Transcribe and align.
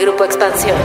Grupo 0.00 0.24
Expansión. 0.24 0.78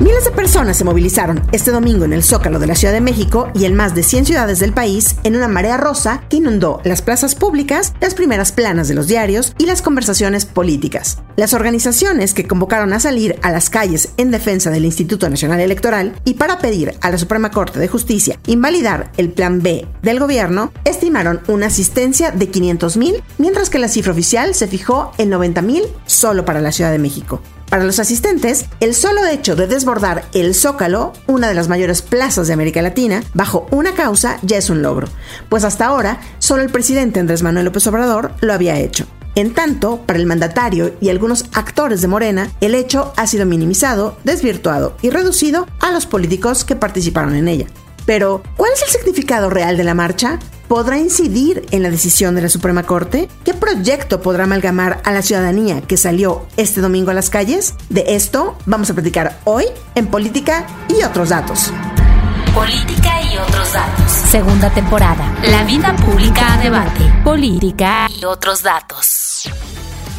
Miles 0.00 0.24
de 0.24 0.30
personas 0.30 0.76
se 0.76 0.84
movilizaron 0.84 1.42
este 1.52 1.72
domingo 1.72 2.04
en 2.04 2.12
el 2.12 2.22
Zócalo 2.22 2.58
de 2.60 2.66
la 2.68 2.76
Ciudad 2.76 2.94
de 2.94 3.00
México 3.00 3.50
y 3.52 3.64
en 3.66 3.74
más 3.74 3.94
de 3.94 4.04
100 4.04 4.26
ciudades 4.26 4.58
del 4.58 4.72
país 4.72 5.16
en 5.24 5.36
una 5.36 5.48
marea 5.48 5.76
rosa 5.76 6.22
que 6.30 6.36
inundó 6.36 6.80
las 6.84 7.02
plazas 7.02 7.34
públicas, 7.34 7.92
las 8.00 8.14
primeras 8.14 8.52
planas 8.52 8.88
de 8.88 8.94
los 8.94 9.06
diarios 9.06 9.54
y 9.58 9.66
las 9.66 9.82
conversaciones 9.82 10.46
políticas. 10.46 11.18
Las 11.36 11.52
organizaciones 11.52 12.32
que 12.32 12.46
convocaron 12.46 12.92
a 12.92 13.00
salir 13.00 13.38
a 13.42 13.50
las 13.50 13.68
calles 13.68 14.10
en 14.16 14.30
defensa 14.30 14.70
del 14.70 14.86
Instituto 14.86 15.28
Nacional 15.28 15.60
Electoral 15.60 16.14
y 16.24 16.34
para 16.34 16.60
pedir 16.60 16.94
a 17.02 17.10
la 17.10 17.18
Suprema 17.18 17.50
Corte 17.50 17.80
de 17.80 17.88
Justicia 17.88 18.38
invalidar 18.46 19.12
el 19.18 19.30
Plan 19.30 19.60
B 19.60 19.84
del 20.00 20.20
gobierno 20.20 20.72
estimaron 20.84 21.40
una 21.48 21.66
asistencia 21.66 22.30
de 22.30 22.48
500 22.48 22.96
mil, 22.96 23.22
mientras 23.36 23.68
que 23.68 23.78
la 23.78 23.88
cifra 23.88 24.12
oficial 24.12 24.54
se 24.54 24.68
fijó 24.68 25.12
en 25.18 25.28
90 25.28 25.60
mil 25.60 25.82
solo 26.06 26.46
para 26.46 26.62
la 26.62 26.72
Ciudad 26.72 26.92
de 26.92 26.98
México. 26.98 27.42
Para 27.68 27.84
los 27.84 27.98
asistentes, 27.98 28.64
el 28.80 28.94
solo 28.94 29.26
hecho 29.26 29.54
de 29.54 29.66
desbordar 29.66 30.24
el 30.32 30.54
Zócalo, 30.54 31.12
una 31.26 31.48
de 31.48 31.54
las 31.54 31.68
mayores 31.68 32.00
plazas 32.00 32.46
de 32.46 32.54
América 32.54 32.80
Latina, 32.80 33.22
bajo 33.34 33.66
una 33.70 33.92
causa 33.92 34.38
ya 34.42 34.56
es 34.56 34.70
un 34.70 34.80
logro, 34.80 35.06
pues 35.50 35.64
hasta 35.64 35.84
ahora 35.84 36.18
solo 36.38 36.62
el 36.62 36.70
presidente 36.70 37.20
Andrés 37.20 37.42
Manuel 37.42 37.66
López 37.66 37.86
Obrador 37.86 38.32
lo 38.40 38.54
había 38.54 38.78
hecho. 38.78 39.06
En 39.34 39.52
tanto, 39.52 40.00
para 40.06 40.18
el 40.18 40.26
mandatario 40.26 40.94
y 41.00 41.10
algunos 41.10 41.44
actores 41.52 42.00
de 42.00 42.08
Morena, 42.08 42.50
el 42.60 42.74
hecho 42.74 43.12
ha 43.16 43.26
sido 43.26 43.44
minimizado, 43.44 44.16
desvirtuado 44.24 44.96
y 45.02 45.10
reducido 45.10 45.66
a 45.80 45.92
los 45.92 46.06
políticos 46.06 46.64
que 46.64 46.74
participaron 46.74 47.36
en 47.36 47.48
ella. 47.48 47.66
Pero, 48.08 48.42
¿cuál 48.56 48.70
es 48.72 48.82
el 48.82 48.88
significado 48.88 49.50
real 49.50 49.76
de 49.76 49.84
la 49.84 49.92
marcha? 49.92 50.38
¿Podrá 50.66 50.96
incidir 50.96 51.66
en 51.72 51.82
la 51.82 51.90
decisión 51.90 52.34
de 52.34 52.40
la 52.40 52.48
Suprema 52.48 52.84
Corte? 52.84 53.28
¿Qué 53.44 53.52
proyecto 53.52 54.22
podrá 54.22 54.44
amalgamar 54.44 55.02
a 55.04 55.12
la 55.12 55.20
ciudadanía 55.20 55.82
que 55.82 55.98
salió 55.98 56.46
este 56.56 56.80
domingo 56.80 57.10
a 57.10 57.14
las 57.14 57.28
calles? 57.28 57.74
De 57.90 58.16
esto 58.16 58.56
vamos 58.64 58.88
a 58.88 58.94
platicar 58.94 59.38
hoy 59.44 59.66
en 59.94 60.06
Política 60.06 60.66
y 60.88 61.02
otros 61.02 61.28
datos. 61.28 61.70
Política 62.54 63.20
y 63.30 63.36
otros 63.36 63.74
datos. 63.74 64.10
Segunda 64.10 64.70
temporada. 64.70 65.36
La 65.42 65.64
vida 65.64 65.94
pública 65.96 66.54
a 66.54 66.62
debate. 66.62 67.12
Política 67.22 68.08
Y 68.18 68.24
otros 68.24 68.62
datos. 68.62 69.50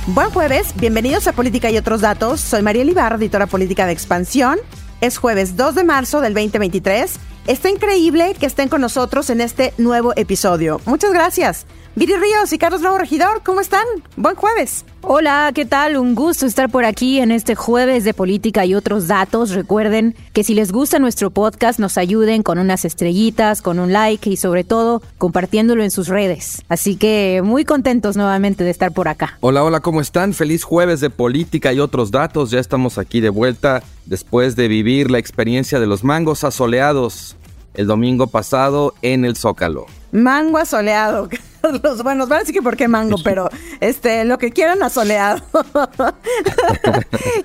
Buen 0.05 0.29
jueves, 0.29 0.75
bienvenidos 0.75 1.27
a 1.27 1.33
Política 1.33 1.71
y 1.71 1.79
otros 1.79 2.01
datos. 2.01 2.39
Soy 2.39 2.61
María 2.61 2.83
Libar, 2.83 3.13
editora 3.13 3.47
política 3.47 3.87
de 3.87 3.93
Expansión. 3.93 4.59
Es 5.01 5.17
jueves 5.17 5.57
2 5.57 5.73
de 5.73 5.83
marzo 5.85 6.21
del 6.21 6.35
2023 6.35 7.19
Está 7.49 7.67
increíble 7.71 8.35
que 8.39 8.45
estén 8.45 8.69
con 8.69 8.79
nosotros 8.79 9.31
en 9.31 9.41
este 9.41 9.73
nuevo 9.79 10.13
episodio. 10.15 10.79
Muchas 10.85 11.11
gracias. 11.11 11.65
Viri 11.95 12.13
Ríos 12.15 12.53
y 12.53 12.59
Carlos 12.59 12.81
Bravo 12.81 12.99
Regidor, 12.99 13.41
¿cómo 13.43 13.59
están? 13.59 13.83
Buen 14.15 14.35
jueves. 14.35 14.85
Hola, 15.01 15.51
¿qué 15.55 15.65
tal? 15.65 15.97
Un 15.97 16.13
gusto 16.13 16.45
estar 16.45 16.69
por 16.69 16.85
aquí 16.85 17.19
en 17.19 17.31
este 17.31 17.55
jueves 17.55 18.03
de 18.03 18.13
política 18.13 18.67
y 18.67 18.75
otros 18.75 19.07
datos. 19.07 19.49
Recuerden 19.49 20.15
que 20.31 20.43
si 20.43 20.53
les 20.53 20.71
gusta 20.71 20.99
nuestro 20.99 21.31
podcast, 21.31 21.79
nos 21.79 21.97
ayuden 21.97 22.43
con 22.43 22.59
unas 22.59 22.85
estrellitas, 22.85 23.63
con 23.63 23.79
un 23.79 23.93
like 23.93 24.29
y 24.29 24.37
sobre 24.37 24.63
todo 24.63 25.01
compartiéndolo 25.17 25.83
en 25.83 25.89
sus 25.89 26.07
redes. 26.07 26.63
Así 26.69 26.97
que 26.97 27.41
muy 27.43 27.65
contentos 27.65 28.15
nuevamente 28.15 28.63
de 28.63 28.69
estar 28.69 28.93
por 28.93 29.07
acá. 29.07 29.39
Hola, 29.39 29.63
hola, 29.63 29.79
¿cómo 29.79 30.01
están? 30.01 30.35
Feliz 30.35 30.63
jueves 30.63 30.99
de 30.99 31.09
política 31.09 31.73
y 31.73 31.79
otros 31.79 32.11
datos. 32.11 32.51
Ya 32.51 32.59
estamos 32.59 32.99
aquí 32.99 33.19
de 33.19 33.29
vuelta 33.29 33.81
después 34.05 34.55
de 34.55 34.67
vivir 34.67 35.09
la 35.09 35.17
experiencia 35.17 35.79
de 35.79 35.87
los 35.87 36.03
mangos 36.03 36.43
asoleados 36.43 37.35
el 37.73 37.87
domingo 37.87 38.27
pasado 38.27 38.93
en 39.01 39.25
el 39.25 39.35
Zócalo. 39.35 39.85
Mango 40.11 40.57
asoleado. 40.57 41.29
Los 41.83 42.03
buenos, 42.03 42.29
van 42.29 42.37
a 42.37 42.39
decir 42.39 42.55
que 42.55 42.61
por 42.61 42.77
qué 42.77 42.87
mango, 42.87 43.17
pero 43.23 43.49
este, 43.81 44.23
lo 44.23 44.37
que 44.37 44.51
quieran 44.51 44.81
asoleado. 44.81 45.41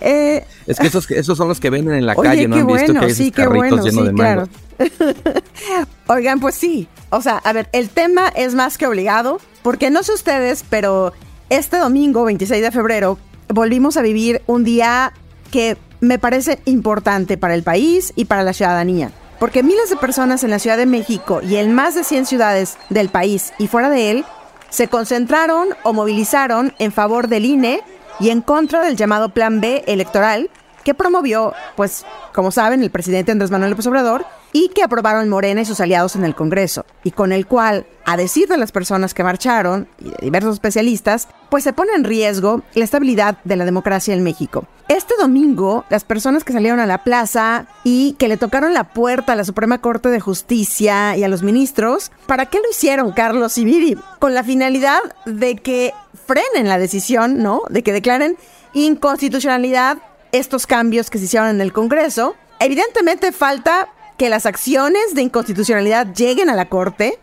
Eh, 0.00 0.44
es 0.66 0.78
que 0.78 0.86
esos, 0.86 1.10
esos 1.10 1.36
son 1.36 1.48
los 1.48 1.58
que 1.58 1.70
venden 1.70 1.94
en 1.94 2.06
la 2.06 2.14
calle, 2.14 2.46
¿no? 2.46 2.56
Han 2.56 2.66
visto 2.66 2.92
que 2.92 2.98
hay 3.06 3.14
sí, 3.14 3.30
qué 3.30 3.46
bueno, 3.46 3.82
sí, 3.82 4.02
de 4.02 4.12
claro. 4.12 4.48
Oigan, 6.08 6.40
pues 6.40 6.54
sí. 6.54 6.88
O 7.10 7.22
sea, 7.22 7.38
a 7.38 7.52
ver, 7.52 7.68
el 7.72 7.88
tema 7.88 8.28
es 8.28 8.54
más 8.54 8.76
que 8.76 8.86
obligado, 8.86 9.40
porque 9.62 9.90
no 9.90 10.02
sé 10.02 10.12
ustedes, 10.12 10.64
pero 10.68 11.12
este 11.48 11.78
domingo, 11.78 12.24
26 12.24 12.62
de 12.62 12.70
febrero, 12.70 13.18
volvimos 13.48 13.96
a 13.96 14.02
vivir 14.02 14.42
un 14.46 14.64
día 14.64 15.12
que 15.50 15.76
me 16.00 16.18
parece 16.18 16.60
importante 16.66 17.36
para 17.38 17.54
el 17.54 17.62
país 17.62 18.12
y 18.14 18.26
para 18.26 18.42
la 18.42 18.52
ciudadanía 18.52 19.10
porque 19.44 19.62
miles 19.62 19.90
de 19.90 19.96
personas 19.96 20.42
en 20.42 20.48
la 20.48 20.58
Ciudad 20.58 20.78
de 20.78 20.86
México 20.86 21.42
y 21.42 21.56
en 21.56 21.74
más 21.74 21.94
de 21.94 22.02
100 22.02 22.24
ciudades 22.24 22.78
del 22.88 23.10
país 23.10 23.52
y 23.58 23.66
fuera 23.66 23.90
de 23.90 24.10
él 24.10 24.24
se 24.70 24.88
concentraron 24.88 25.68
o 25.82 25.92
movilizaron 25.92 26.72
en 26.78 26.92
favor 26.92 27.28
del 27.28 27.44
INE 27.44 27.82
y 28.20 28.30
en 28.30 28.40
contra 28.40 28.82
del 28.82 28.96
llamado 28.96 29.28
Plan 29.28 29.60
B 29.60 29.84
electoral 29.86 30.48
que 30.82 30.94
promovió, 30.94 31.52
pues, 31.76 32.06
como 32.32 32.52
saben, 32.52 32.82
el 32.82 32.88
presidente 32.88 33.32
Andrés 33.32 33.50
Manuel 33.50 33.72
López 33.72 33.86
Obrador 33.86 34.24
y 34.54 34.68
que 34.68 34.84
aprobaron 34.84 35.28
Morena 35.28 35.62
y 35.62 35.64
sus 35.64 35.80
aliados 35.80 36.14
en 36.14 36.24
el 36.24 36.36
Congreso, 36.36 36.86
y 37.02 37.10
con 37.10 37.32
el 37.32 37.44
cual, 37.44 37.86
a 38.06 38.16
decir 38.16 38.46
de 38.46 38.56
las 38.56 38.70
personas 38.70 39.12
que 39.12 39.24
marcharon 39.24 39.88
y 39.98 40.10
de 40.10 40.16
diversos 40.22 40.54
especialistas, 40.54 41.26
pues 41.50 41.64
se 41.64 41.72
pone 41.72 41.92
en 41.92 42.04
riesgo 42.04 42.62
la 42.74 42.84
estabilidad 42.84 43.38
de 43.42 43.56
la 43.56 43.64
democracia 43.64 44.14
en 44.14 44.22
México. 44.22 44.68
Este 44.86 45.14
domingo, 45.18 45.84
las 45.90 46.04
personas 46.04 46.44
que 46.44 46.52
salieron 46.52 46.78
a 46.78 46.86
la 46.86 47.02
plaza 47.02 47.66
y 47.82 48.12
que 48.12 48.28
le 48.28 48.36
tocaron 48.36 48.74
la 48.74 48.92
puerta 48.92 49.32
a 49.32 49.36
la 49.36 49.44
Suprema 49.44 49.80
Corte 49.80 50.08
de 50.08 50.20
Justicia 50.20 51.16
y 51.16 51.24
a 51.24 51.28
los 51.28 51.42
ministros, 51.42 52.12
¿para 52.26 52.46
qué 52.46 52.58
lo 52.58 52.70
hicieron, 52.70 53.10
Carlos 53.10 53.58
y 53.58 53.64
Viri? 53.64 53.98
Con 54.20 54.34
la 54.34 54.44
finalidad 54.44 55.00
de 55.26 55.56
que 55.56 55.92
frenen 56.28 56.68
la 56.68 56.78
decisión, 56.78 57.42
¿no? 57.42 57.62
De 57.70 57.82
que 57.82 57.92
declaren 57.92 58.36
inconstitucionalidad 58.72 59.98
estos 60.30 60.68
cambios 60.68 61.10
que 61.10 61.18
se 61.18 61.24
hicieron 61.24 61.48
en 61.48 61.60
el 61.60 61.72
Congreso. 61.72 62.36
Evidentemente 62.60 63.32
falta 63.32 63.88
que 64.16 64.28
las 64.28 64.46
acciones 64.46 65.14
de 65.14 65.22
inconstitucionalidad 65.22 66.12
lleguen 66.14 66.48
a 66.50 66.54
la 66.54 66.68
Corte 66.68 67.18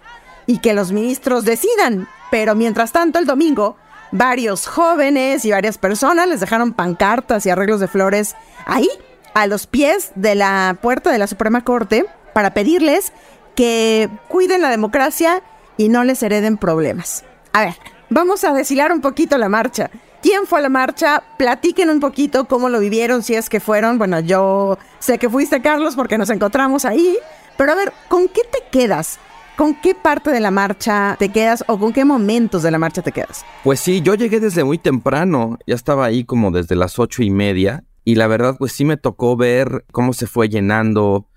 y 0.46 0.59
que 0.59 0.74
los 0.74 0.91
ministros 0.91 1.46
decidan. 1.46 2.07
Pero 2.29 2.56
mientras 2.56 2.91
tanto, 2.91 3.19
el 3.19 3.25
domingo, 3.25 3.78
varios 4.12 4.68
jóvenes 4.68 5.46
y 5.46 5.52
varias 5.52 5.78
personas 5.78 6.28
les 6.28 6.40
dejaron 6.40 6.74
pancartas 6.74 7.46
y 7.46 7.50
arreglos 7.50 7.79
de 7.79 7.88
flores 7.88 8.35
ahí, 8.66 8.90
a 9.34 9.47
los 9.47 9.68
pies 9.68 10.12
de 10.16 10.35
la 10.35 10.78
puerta 10.81 11.12
de 11.12 11.18
la 11.18 11.28
Suprema 11.28 11.63
Corte, 11.63 12.06
para 12.34 12.53
pedirles 12.53 13.13
que 13.56 14.09
cuiden 14.28 14.62
la 14.62 14.69
democracia 14.69 15.41
y 15.78 15.90
no 15.90 16.03
les 16.03 16.22
hereden 16.23 16.58
problemas. 16.58 17.23
A 17.53 17.66
ver, 17.66 17.75
vamos 18.09 18.44
a 18.44 18.53
deshilar 18.53 18.91
un 18.91 19.02
poquito 19.02 19.38
la 19.38 19.50
marcha. 19.50 19.90
¿Quién 20.22 20.46
fue 20.46 20.59
a 20.59 20.62
la 20.62 20.70
marcha? 20.70 21.24
Platiquen 21.38 21.90
un 21.90 22.00
poquito 22.00 22.46
cómo 22.46 22.70
lo 22.70 22.80
vivieron, 22.80 23.24
si 23.24 23.34
es 23.34 23.50
que 23.50 23.59
fueron. 23.59 23.98
Bueno, 23.98 24.20
yo 24.20 24.78
sé 25.00 25.18
que 25.18 25.30
fuiste, 25.30 25.62
Carlos, 25.62 25.96
porque 25.96 26.20
nos 26.20 26.30
encontramos 26.30 26.86
ahí. 26.86 27.18
Pero 27.58 27.72
a 27.72 27.76
ver, 27.76 27.92
¿con 28.08 28.28
qué 28.28 28.42
te 28.52 28.59
quedas? 28.72 29.20
¿Con 29.58 29.76
qué 29.76 29.96
parte 29.96 30.32
de 30.32 30.40
la 30.40 30.52
marcha 30.52 31.16
te 31.20 31.30
quedas 31.30 31.64
o 31.68 31.78
con 31.78 31.92
qué 31.92 32.06
momentos 32.06 32.64
de 32.64 32.72
la 32.72 32.78
marcha 32.78 33.02
te 33.02 33.12
quedas? 33.12 33.46
Pues 33.64 33.80
sí, 33.80 34.02
yo 34.02 34.16
llegué 34.16 34.40
desde 34.40 34.64
muy 34.64 34.78
temprano, 34.78 35.58
ya 35.68 35.76
estaba 35.76 36.06
ahí 36.06 36.24
como 36.24 36.52
desde 36.52 36.76
las 36.76 37.00
ocho 37.00 37.22
y 37.24 37.30
media 37.30 37.84
y 38.03 38.16
la 38.16 38.28
verdad 38.28 38.56
pues 38.58 38.72
sí 38.72 38.86
me 38.86 38.98
tocó 38.98 39.36
ver 39.36 39.86
cómo 39.92 40.14
se 40.14 40.26
fue 40.26 40.50
llenando 40.50 41.28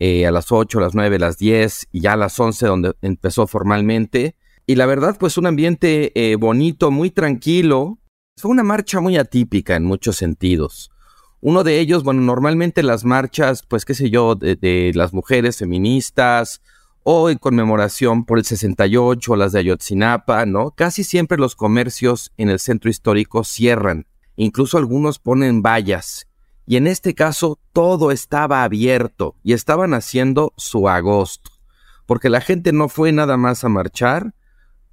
eh, 0.00 0.26
a 0.26 0.32
las 0.32 0.50
ocho, 0.50 0.80
las 0.80 0.94
nueve, 0.94 1.18
las 1.18 1.38
diez 1.38 1.86
y 1.92 2.00
ya 2.00 2.14
a 2.14 2.16
las 2.16 2.38
once 2.40 2.66
donde 2.66 2.94
empezó 3.02 3.46
formalmente. 3.46 4.34
Y 4.66 4.76
la 4.76 4.86
verdad 4.86 5.16
pues 5.18 5.38
un 5.38 5.46
ambiente 5.46 6.12
eh, 6.14 6.36
bonito, 6.36 6.90
muy 6.90 7.10
tranquilo, 7.10 7.98
fue 8.38 8.50
una 8.52 8.62
marcha 8.62 9.00
muy 9.00 9.16
atípica 9.16 9.74
en 9.74 9.84
muchos 9.84 10.16
sentidos. 10.16 10.90
Uno 11.40 11.64
de 11.64 11.80
ellos, 11.80 12.04
bueno, 12.04 12.20
normalmente 12.22 12.82
las 12.82 13.04
marchas, 13.04 13.62
pues 13.62 13.84
qué 13.84 13.94
sé 13.94 14.10
yo, 14.10 14.34
de, 14.34 14.92
las 14.94 15.12
mujeres 15.12 15.58
feministas 15.58 16.62
o 17.02 17.30
en 17.30 17.38
conmemoración 17.38 18.24
por 18.24 18.38
el 18.38 18.44
68 18.44 19.32
o 19.32 19.36
las 19.36 19.52
de 19.52 19.60
Ayotzinapa, 19.60 20.46
¿no? 20.46 20.70
Casi 20.72 21.04
siempre 21.04 21.38
los 21.38 21.56
comercios 21.56 22.32
en 22.36 22.48
el 22.48 22.58
centro 22.58 22.90
histórico 22.90 23.44
cierran. 23.44 24.06
Incluso 24.36 24.78
algunos 24.78 25.18
ponen 25.18 25.62
vallas. 25.62 26.28
Y 26.66 26.76
en 26.76 26.86
este 26.86 27.14
caso 27.14 27.58
todo 27.72 28.10
estaba 28.10 28.62
abierto 28.62 29.36
y 29.42 29.52
estaban 29.52 29.94
haciendo 29.94 30.52
su 30.56 30.88
agosto. 30.88 31.50
Porque 32.04 32.28
la 32.28 32.40
gente 32.40 32.72
no 32.72 32.88
fue 32.88 33.10
nada 33.12 33.36
más 33.36 33.64
a 33.64 33.68
marchar, 33.68 34.34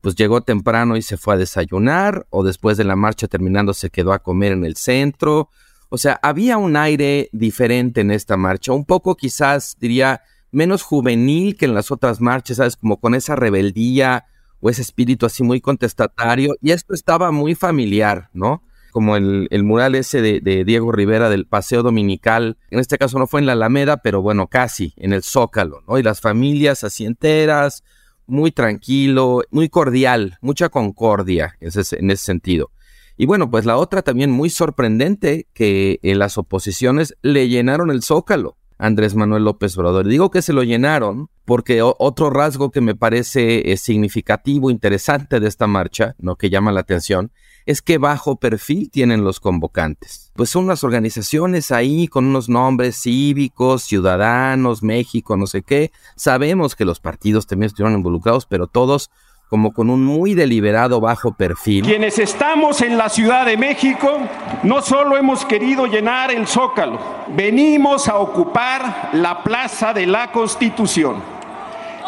pues 0.05 0.13
llegó 0.13 0.41
temprano 0.41 0.97
y 0.97 1.01
se 1.01 1.17
fue 1.17 1.33
a 1.33 1.37
desayunar, 1.37 2.27
o 2.29 2.43
después 2.43 2.77
de 2.77 2.83
la 2.83 2.95
marcha 2.95 3.27
terminando 3.27 3.73
se 3.73 3.89
quedó 3.89 4.13
a 4.13 4.19
comer 4.19 4.51
en 4.51 4.63
el 4.63 4.75
centro. 4.75 5.49
O 5.89 5.97
sea, 5.97 6.19
había 6.21 6.59
un 6.59 6.77
aire 6.77 7.27
diferente 7.31 8.01
en 8.01 8.11
esta 8.11 8.37
marcha, 8.37 8.71
un 8.71 8.85
poco 8.85 9.15
quizás 9.15 9.75
diría 9.79 10.21
menos 10.51 10.83
juvenil 10.83 11.57
que 11.57 11.65
en 11.65 11.73
las 11.73 11.89
otras 11.89 12.21
marchas, 12.21 12.57
¿sabes? 12.57 12.75
Como 12.75 12.99
con 12.99 13.15
esa 13.15 13.35
rebeldía 13.35 14.25
o 14.59 14.69
ese 14.69 14.83
espíritu 14.83 15.25
así 15.25 15.41
muy 15.41 15.59
contestatario. 15.59 16.53
Y 16.61 16.69
esto 16.69 16.93
estaba 16.93 17.31
muy 17.31 17.55
familiar, 17.55 18.29
¿no? 18.31 18.61
Como 18.91 19.15
el, 19.15 19.63
mural 19.63 19.95
ese 19.95 20.21
de, 20.21 20.39
de, 20.39 20.65
Diego 20.65 20.91
Rivera 20.91 21.31
del 21.31 21.47
Paseo 21.47 21.81
Dominical. 21.81 22.59
En 22.69 22.77
este 22.77 22.99
caso 22.99 23.17
no 23.17 23.25
fue 23.25 23.39
en 23.39 23.47
la 23.47 23.53
Alameda, 23.53 23.97
pero 23.97 24.21
bueno, 24.21 24.45
casi, 24.45 24.93
en 24.97 25.13
el 25.13 25.23
Zócalo, 25.23 25.81
¿no? 25.87 25.97
Y 25.97 26.03
las 26.03 26.21
familias 26.21 26.83
así 26.83 27.05
enteras, 27.05 27.83
muy 28.27 28.51
tranquilo, 28.51 29.41
muy 29.51 29.69
cordial, 29.69 30.37
mucha 30.41 30.69
concordia 30.69 31.55
en 31.59 31.69
ese, 31.69 32.17
sentido. 32.17 32.71
Y 33.17 33.25
bueno, 33.25 33.49
pues 33.49 33.65
la 33.65 33.77
otra 33.77 34.01
también 34.01 34.31
muy 34.31 34.49
sorprendente 34.49 35.47
que 35.53 35.99
en 36.03 36.19
las 36.19 36.37
oposiciones 36.37 37.15
le 37.21 37.47
llenaron 37.47 37.91
el 37.91 38.03
zócalo. 38.03 38.57
Andrés 38.77 39.15
Manuel 39.15 39.43
López 39.43 39.77
Obrador. 39.77 40.07
Digo 40.07 40.31
que 40.31 40.41
se 40.41 40.53
lo 40.53 40.63
llenaron 40.63 41.29
porque 41.45 41.81
otro 41.81 42.29
rasgo 42.29 42.71
que 42.71 42.81
me 42.81 42.95
parece 42.95 43.71
eh, 43.71 43.77
significativo, 43.77 44.71
interesante 44.71 45.39
de 45.39 45.47
esta 45.47 45.67
marcha, 45.67 46.15
¿no? 46.17 46.35
que 46.35 46.49
llama 46.49 46.71
la 46.71 46.81
atención, 46.81 47.31
es 47.65 47.81
que 47.81 47.97
bajo 47.97 48.35
perfil 48.35 48.89
tienen 48.91 49.23
los 49.23 49.39
convocantes. 49.39 50.31
Pues 50.35 50.49
son 50.49 50.65
unas 50.65 50.83
organizaciones 50.83 51.71
ahí 51.71 52.07
con 52.07 52.25
unos 52.25 52.49
nombres 52.49 53.01
cívicos, 53.01 53.83
ciudadanos, 53.83 54.83
México, 54.83 55.35
no 55.37 55.47
sé 55.47 55.63
qué. 55.63 55.91
Sabemos 56.15 56.75
que 56.75 56.85
los 56.85 56.99
partidos 56.99 57.47
también 57.47 57.67
estuvieron 57.67 57.97
involucrados, 57.97 58.45
pero 58.45 58.67
todos 58.67 59.09
como 59.49 59.73
con 59.73 59.89
un 59.89 60.03
muy 60.03 60.33
deliberado 60.33 60.99
bajo 60.99 61.33
perfil. 61.33 61.85
Quienes 61.85 62.19
estamos 62.19 62.81
en 62.81 62.97
la 62.97 63.09
Ciudad 63.09 63.45
de 63.45 63.57
México 63.57 64.19
no 64.63 64.81
solo 64.81 65.17
hemos 65.17 65.45
querido 65.45 65.85
llenar 65.85 66.31
el 66.31 66.47
zócalo, 66.47 66.99
venimos 67.27 68.07
a 68.07 68.17
ocupar 68.17 69.09
la 69.13 69.43
Plaza 69.43 69.93
de 69.93 70.07
la 70.07 70.31
Constitución, 70.31 71.21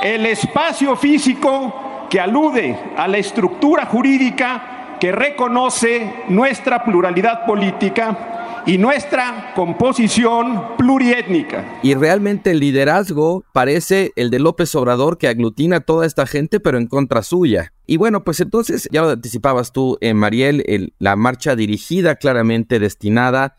el 0.01 0.25
espacio 0.25 0.95
físico 0.95 2.07
que 2.10 2.19
alude 2.19 2.78
a 2.98 3.07
la 3.07 3.18
estructura 3.18 3.86
jurídica 3.86 4.98
que 5.00 5.12
reconoce 5.12 6.24
nuestra 6.30 6.84
pluralidad 6.84 7.45
política 7.45 8.47
y 8.68 8.78
nuestra 8.78 9.54
composición 9.56 10.75
pluriétnica. 10.78 11.80
Y 11.84 11.94
realmente 11.96 12.52
el 12.52 12.60
liderazgo 12.60 13.46
parece 13.54 14.12
el 14.18 14.30
de 14.30 14.40
López 14.40 14.75
Obrador 14.75 15.18
que 15.18 15.30
aglutina 15.30 15.78
a 15.78 15.80
toda 15.80 16.06
esta 16.06 16.28
gente 16.28 16.60
pero 16.60 16.78
en 16.78 16.88
contra 16.88 17.24
suya. 17.24 17.72
Y 17.86 17.96
bueno, 17.96 18.25
pues 18.25 18.42
entonces 18.42 18.90
ya 18.92 19.04
lo 19.04 19.10
anticipabas 19.12 19.72
tú, 19.72 19.98
eh, 20.02 20.14
Mariel, 20.14 20.94
la 21.00 21.16
marcha 21.16 21.56
dirigida 21.56 22.18
claramente 22.18 22.80
destinada 22.80 23.56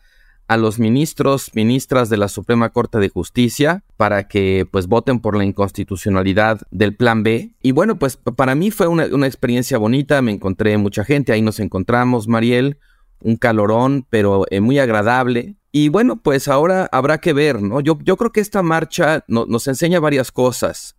a 0.47 0.57
los 0.57 0.77
ministros, 0.77 1.51
ministras 1.55 2.09
de 2.09 2.17
la 2.17 2.27
Suprema 2.27 2.69
Corte 2.69 2.99
de 2.99 3.09
Justicia 3.09 3.83
para 3.97 4.27
que 4.27 4.67
pues 4.71 4.85
voten 4.85 5.21
por 5.21 5.35
la 5.35 5.43
inconstitucionalidad 5.43 6.61
del 6.69 6.95
Plan 6.95 7.23
B. 7.23 7.51
Y 7.63 7.71
bueno, 7.71 7.97
pues 7.97 8.17
para 8.17 8.53
mí 8.53 8.69
fue 8.69 8.87
una, 8.87 9.05
una 9.07 9.25
experiencia 9.25 9.79
bonita, 9.79 10.21
me 10.21 10.31
encontré 10.31 10.77
mucha 10.77 11.03
gente, 11.03 11.31
ahí 11.31 11.41
nos 11.41 11.59
encontramos, 11.59 12.27
Mariel, 12.27 12.77
un 13.21 13.35
calorón, 13.35 14.05
pero 14.09 14.45
eh, 14.49 14.59
muy 14.61 14.79
agradable. 14.79 15.55
Y 15.71 15.89
bueno, 15.89 16.21
pues 16.21 16.47
ahora 16.47 16.89
habrá 16.91 17.19
que 17.19 17.33
ver, 17.33 17.61
¿no? 17.61 17.81
Yo, 17.81 17.97
yo 18.03 18.17
creo 18.17 18.31
que 18.31 18.41
esta 18.41 18.63
marcha 18.63 19.23
nos 19.27 19.67
enseña 19.67 19.99
varias 19.99 20.31
cosas. 20.31 20.95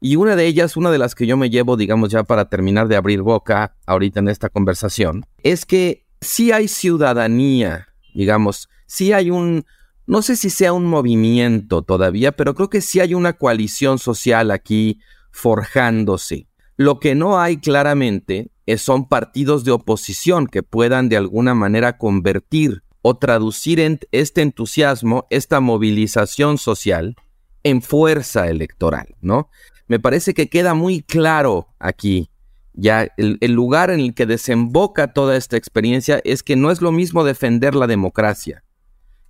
Y 0.00 0.16
una 0.16 0.36
de 0.36 0.46
ellas, 0.46 0.76
una 0.76 0.90
de 0.90 0.98
las 0.98 1.14
que 1.14 1.26
yo 1.26 1.36
me 1.36 1.50
llevo, 1.50 1.76
digamos, 1.76 2.10
ya 2.10 2.24
para 2.24 2.48
terminar 2.48 2.88
de 2.88 2.96
abrir 2.96 3.22
boca 3.22 3.76
ahorita 3.86 4.20
en 4.20 4.28
esta 4.28 4.48
conversación, 4.48 5.24
es 5.42 5.64
que 5.64 6.04
si 6.20 6.52
hay 6.52 6.68
ciudadanía, 6.68 7.88
digamos, 8.14 8.68
si 8.86 9.12
hay 9.12 9.30
un, 9.30 9.64
no 10.06 10.22
sé 10.22 10.36
si 10.36 10.50
sea 10.50 10.72
un 10.72 10.86
movimiento 10.86 11.82
todavía, 11.82 12.32
pero 12.32 12.54
creo 12.54 12.70
que 12.70 12.80
sí 12.80 13.00
hay 13.00 13.14
una 13.14 13.34
coalición 13.34 13.98
social 13.98 14.50
aquí 14.50 15.00
forjándose. 15.30 16.46
Lo 16.76 17.00
que 17.00 17.14
no 17.14 17.40
hay 17.40 17.56
claramente 17.56 18.50
son 18.76 19.08
partidos 19.08 19.64
de 19.64 19.70
oposición 19.70 20.46
que 20.46 20.62
puedan 20.62 21.08
de 21.08 21.16
alguna 21.16 21.54
manera 21.54 21.98
convertir 21.98 22.82
o 23.02 23.16
traducir 23.16 24.00
este 24.10 24.42
entusiasmo, 24.42 25.26
esta 25.30 25.60
movilización 25.60 26.58
social, 26.58 27.14
en 27.62 27.82
fuerza 27.82 28.48
electoral, 28.48 29.14
¿no? 29.20 29.48
Me 29.86 30.00
parece 30.00 30.34
que 30.34 30.48
queda 30.48 30.74
muy 30.74 31.02
claro 31.02 31.68
aquí, 31.78 32.30
ya 32.72 33.08
el, 33.16 33.38
el 33.40 33.52
lugar 33.52 33.90
en 33.90 34.00
el 34.00 34.14
que 34.14 34.26
desemboca 34.26 35.12
toda 35.12 35.36
esta 35.36 35.56
experiencia 35.56 36.20
es 36.24 36.42
que 36.42 36.56
no 36.56 36.70
es 36.70 36.82
lo 36.82 36.92
mismo 36.92 37.24
defender 37.24 37.74
la 37.74 37.86
democracia 37.86 38.64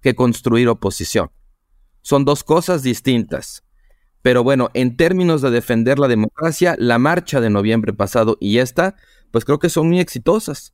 que 0.01 0.15
construir 0.15 0.69
oposición. 0.69 1.31
Son 2.03 2.25
dos 2.25 2.45
cosas 2.45 2.83
distintas. 2.83 3.65
Pero 4.23 4.43
bueno, 4.43 4.71
en 4.75 4.97
términos 4.97 5.43
de 5.43 5.51
defender 5.51 5.99
la 5.99 6.09
democracia, 6.09 6.75
la 6.79 6.99
marcha 6.99 7.41
de 7.41 7.51
noviembre 7.51 7.93
pasado 7.93 8.37
y 8.41 8.59
esta 8.59 8.97
pues 9.37 9.45
creo 9.45 9.59
que 9.59 9.69
son 9.69 9.89
muy 9.89 10.01
exitosas. 10.01 10.73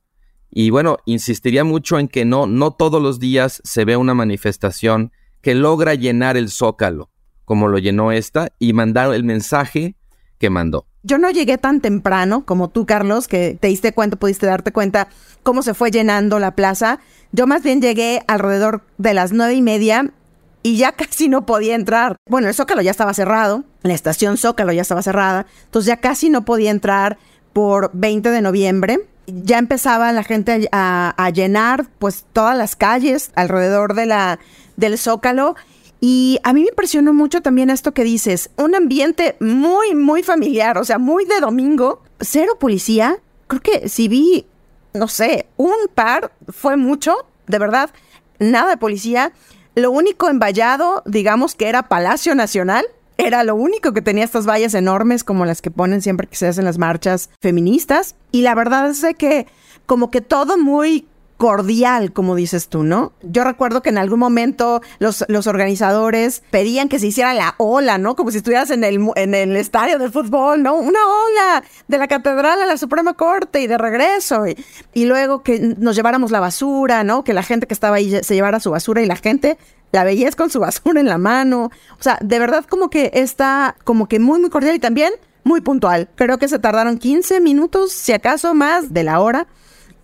Y 0.49 0.69
bueno, 0.69 0.95
insistiría 1.03 1.65
mucho 1.65 1.99
en 1.99 2.07
que 2.07 2.23
no, 2.23 2.47
no 2.47 2.71
todos 2.71 3.01
los 3.01 3.19
días 3.19 3.61
se 3.65 3.83
ve 3.83 3.97
una 3.97 4.13
manifestación 4.13 5.11
que 5.41 5.53
logra 5.53 5.95
llenar 5.95 6.37
el 6.37 6.49
zócalo, 6.49 7.09
como 7.43 7.67
lo 7.67 7.77
llenó 7.77 8.13
esta, 8.13 8.53
y 8.59 8.71
mandar 8.71 9.13
el 9.13 9.25
mensaje 9.25 9.97
que 10.37 10.49
mandó. 10.49 10.87
Yo 11.01 11.17
no 11.17 11.29
llegué 11.29 11.57
tan 11.57 11.81
temprano 11.81 12.45
como 12.45 12.69
tú, 12.69 12.85
Carlos, 12.85 13.27
que 13.27 13.57
te 13.59 13.67
diste 13.67 13.91
cuenta, 13.91 14.15
pudiste 14.15 14.45
darte 14.45 14.71
cuenta 14.71 15.09
cómo 15.43 15.61
se 15.61 15.73
fue 15.73 15.91
llenando 15.91 16.39
la 16.39 16.55
plaza. 16.55 17.01
Yo 17.33 17.47
más 17.47 17.63
bien 17.63 17.81
llegué 17.81 18.23
alrededor 18.29 18.85
de 18.97 19.13
las 19.13 19.33
nueve 19.33 19.55
y 19.55 19.61
media 19.61 20.13
y 20.61 20.77
ya 20.77 20.91
casi 20.93 21.27
no 21.27 21.45
podía 21.45 21.75
entrar. 21.75 22.15
Bueno, 22.29 22.47
el 22.47 22.53
Zócalo 22.53 22.81
ya 22.81 22.91
estaba 22.91 23.13
cerrado, 23.13 23.65
la 23.81 23.93
estación 23.93 24.37
Zócalo 24.37 24.71
ya 24.71 24.83
estaba 24.83 25.01
cerrada, 25.01 25.47
entonces 25.65 25.87
ya 25.87 25.97
casi 25.97 26.29
no 26.29 26.45
podía 26.45 26.71
entrar 26.71 27.17
por 27.53 27.91
20 27.93 28.29
de 28.29 28.41
noviembre. 28.41 29.07
Ya 29.27 29.57
empezaba 29.57 30.11
la 30.11 30.23
gente 30.23 30.67
a, 30.71 31.31
llenar 31.33 31.87
pues 31.99 32.25
todas 32.33 32.57
las 32.57 32.75
calles 32.75 33.31
alrededor 33.35 33.93
de 33.93 34.05
la, 34.05 34.39
del 34.75 34.97
Zócalo. 34.97 35.55
Y 36.01 36.39
a 36.43 36.51
mí 36.51 36.61
me 36.61 36.69
impresionó 36.69 37.13
mucho 37.13 37.41
también 37.41 37.69
esto 37.69 37.93
que 37.93 38.03
dices, 38.03 38.49
un 38.57 38.75
ambiente 38.75 39.37
muy, 39.39 39.95
muy 39.95 40.21
familiar, 40.21 40.77
o 40.77 40.83
sea, 40.83 40.97
muy 40.97 41.23
de 41.23 41.39
domingo, 41.39 42.01
cero 42.19 42.57
policía. 42.59 43.19
Creo 43.47 43.61
que 43.61 43.87
si 43.87 44.09
vi, 44.09 44.45
no 44.93 45.07
sé, 45.07 45.45
un 45.55 45.87
par 45.95 46.33
fue 46.49 46.75
mucho, 46.75 47.15
de 47.47 47.57
verdad, 47.57 47.91
nada 48.39 48.71
de 48.71 48.77
policía. 48.77 49.31
Lo 49.75 49.91
único 49.91 50.29
envallado, 50.29 51.03
digamos 51.05 51.55
que 51.55 51.69
era 51.69 51.87
Palacio 51.87 52.35
Nacional, 52.35 52.85
era 53.25 53.43
lo 53.43 53.55
único 53.55 53.93
que 53.93 54.01
tenía 54.01 54.23
estas 54.23 54.47
vallas 54.47 54.73
enormes 54.73 55.23
como 55.23 55.45
las 55.45 55.61
que 55.61 55.71
ponen 55.71 56.01
siempre 56.01 56.27
que 56.27 56.35
se 56.35 56.47
hacen 56.47 56.65
las 56.65 56.77
marchas 56.77 57.29
feministas. 57.41 58.15
Y 58.31 58.41
la 58.41 58.55
verdad 58.55 58.89
es 58.89 59.05
que 59.17 59.47
como 59.85 60.11
que 60.11 60.21
todo 60.21 60.57
muy 60.57 61.07
cordial, 61.37 62.13
como 62.13 62.35
dices 62.35 62.69
tú, 62.69 62.83
¿no? 62.83 63.11
Yo 63.21 63.43
recuerdo 63.43 63.81
que 63.81 63.89
en 63.89 63.97
algún 63.97 64.19
momento 64.19 64.81
los, 64.99 65.25
los 65.27 65.45
organizadores 65.45 66.41
pedían 66.51 66.87
que 66.87 66.99
se 66.99 67.07
hiciera 67.07 67.33
la 67.33 67.55
ola, 67.57 67.97
¿no? 67.97 68.15
Como 68.15 68.31
si 68.31 68.37
estuvieras 68.37 68.69
en 68.69 68.85
el, 68.85 68.99
en 69.15 69.35
el 69.35 69.57
estadio 69.57 69.99
del 69.99 70.09
fútbol, 70.09 70.63
¿no? 70.63 70.75
Una 70.75 70.99
ola 71.05 71.63
de 71.89 71.97
la 71.97 72.07
catedral 72.07 72.61
a 72.61 72.65
la 72.65 72.77
Suprema 72.77 73.13
Corte 73.15 73.61
y 73.61 73.67
de 73.67 73.77
regreso. 73.77 74.47
Y, 74.47 74.55
y 74.93 75.05
luego 75.05 75.43
que 75.43 75.59
nos 75.59 75.97
lleváramos 75.97 76.31
la 76.31 76.39
basura, 76.39 77.03
¿no? 77.03 77.25
Que 77.25 77.33
la 77.33 77.43
gente 77.43 77.67
que 77.67 77.73
estaba 77.73 77.97
ahí 77.97 78.23
se 78.23 78.35
llevara 78.35 78.61
su 78.61 78.71
basura 78.71 79.01
y 79.01 79.05
la 79.05 79.17
gente 79.17 79.57
la 79.93 80.03
belleza 80.03 80.35
con 80.35 80.49
su 80.49 80.59
basura 80.59 80.99
en 80.99 81.05
la 81.05 81.17
mano. 81.17 81.71
O 81.97 82.03
sea, 82.03 82.17
de 82.21 82.39
verdad 82.39 82.65
como 82.67 82.89
que 82.89 83.11
está 83.13 83.77
como 83.85 84.09
que 84.09 84.19
muy, 84.19 84.41
muy 84.41 84.49
cordial 84.49 84.75
y 84.75 84.79
también 84.79 85.13
muy 85.43 85.61
puntual. 85.61 86.09
Creo 86.15 86.37
que 86.37 86.49
se 86.49 86.59
tardaron 86.59 86.97
15 86.97 87.39
minutos, 87.39 87.93
si 87.93 88.11
acaso 88.11 88.53
más, 88.53 88.91
de 88.91 89.03
la 89.03 89.21
hora. 89.21 89.47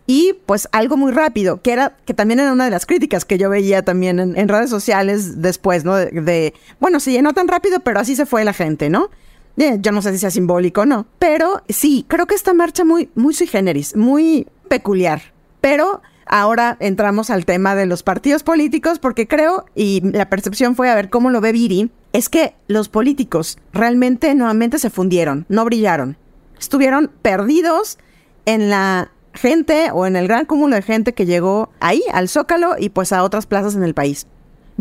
Y 0.06 0.34
pues 0.46 0.68
algo 0.72 0.98
muy 0.98 1.12
rápido, 1.12 1.62
que 1.62 1.72
era, 1.72 1.98
que 2.06 2.16
también 2.16 2.40
era 2.40 2.52
una 2.52 2.66
de 2.66 2.72
las 2.72 2.88
críticas 2.88 3.26
que 3.26 3.38
yo 3.38 3.50
veía 3.50 3.84
también 3.84 4.20
en, 4.20 4.48
redes 4.48 4.70
sociales 4.70 5.40
después, 5.42 5.86
¿no? 5.86 5.96
De, 5.96 6.56
bueno, 6.80 7.00
se 7.00 7.12
llenó 7.12 7.34
tan 7.34 7.48
rápido, 7.48 7.80
pero 7.82 8.00
así 8.00 8.16
se 8.16 8.26
fue 8.26 8.44
la 8.44 8.54
gente, 8.54 8.90
¿no? 8.90 9.10
Eh, 9.58 9.78
yo 9.82 9.92
no 9.92 10.02
sé 10.02 10.12
si 10.14 10.18
sea 10.18 10.32
simbólico 10.32 10.82
o 10.82 10.86
no. 10.86 11.06
Pero 11.20 11.62
sí, 11.70 12.06
creo 12.08 12.26
que 12.26 12.34
esta 12.34 12.56
marcha 12.56 12.84
muy, 12.84 13.12
muy 13.14 13.36
sui 13.36 13.46
generis, 13.46 13.96
muy 13.96 14.48
peculiar. 14.68 15.22
Pero 15.62 16.02
Ahora 16.32 16.78
entramos 16.80 17.32
al 17.32 17.46
tema 17.46 17.74
de 17.74 17.88
los 17.88 18.04
partidos 18.04 18.44
políticos 18.44 19.00
porque 19.00 19.28
creo, 19.28 19.66
y 19.74 20.02
la 20.12 20.30
percepción 20.30 20.76
fue 20.76 20.88
a 20.88 20.94
ver 20.94 21.10
cómo 21.10 21.32
lo 21.32 21.42
ve 21.42 21.52
Viri, 21.52 21.90
es 22.14 22.30
que 22.30 22.54
los 22.68 22.88
políticos 22.88 23.58
realmente 23.74 24.36
nuevamente 24.36 24.78
se 24.78 24.92
fundieron, 24.92 25.48
no 25.50 25.66
brillaron. 25.66 26.18
Estuvieron 26.60 27.10
perdidos 27.24 27.98
en 28.46 28.70
la 28.70 29.10
gente 29.34 29.90
o 29.92 30.06
en 30.06 30.16
el 30.16 30.28
gran 30.28 30.46
cúmulo 30.46 30.76
de 30.76 30.84
gente 30.84 31.16
que 31.16 31.26
llegó 31.26 31.72
ahí, 31.80 32.04
al 32.14 32.30
Zócalo 32.30 32.76
y 32.78 32.90
pues 32.90 33.12
a 33.12 33.24
otras 33.24 33.48
plazas 33.48 33.74
en 33.74 33.82
el 33.82 33.96
país. 33.96 34.28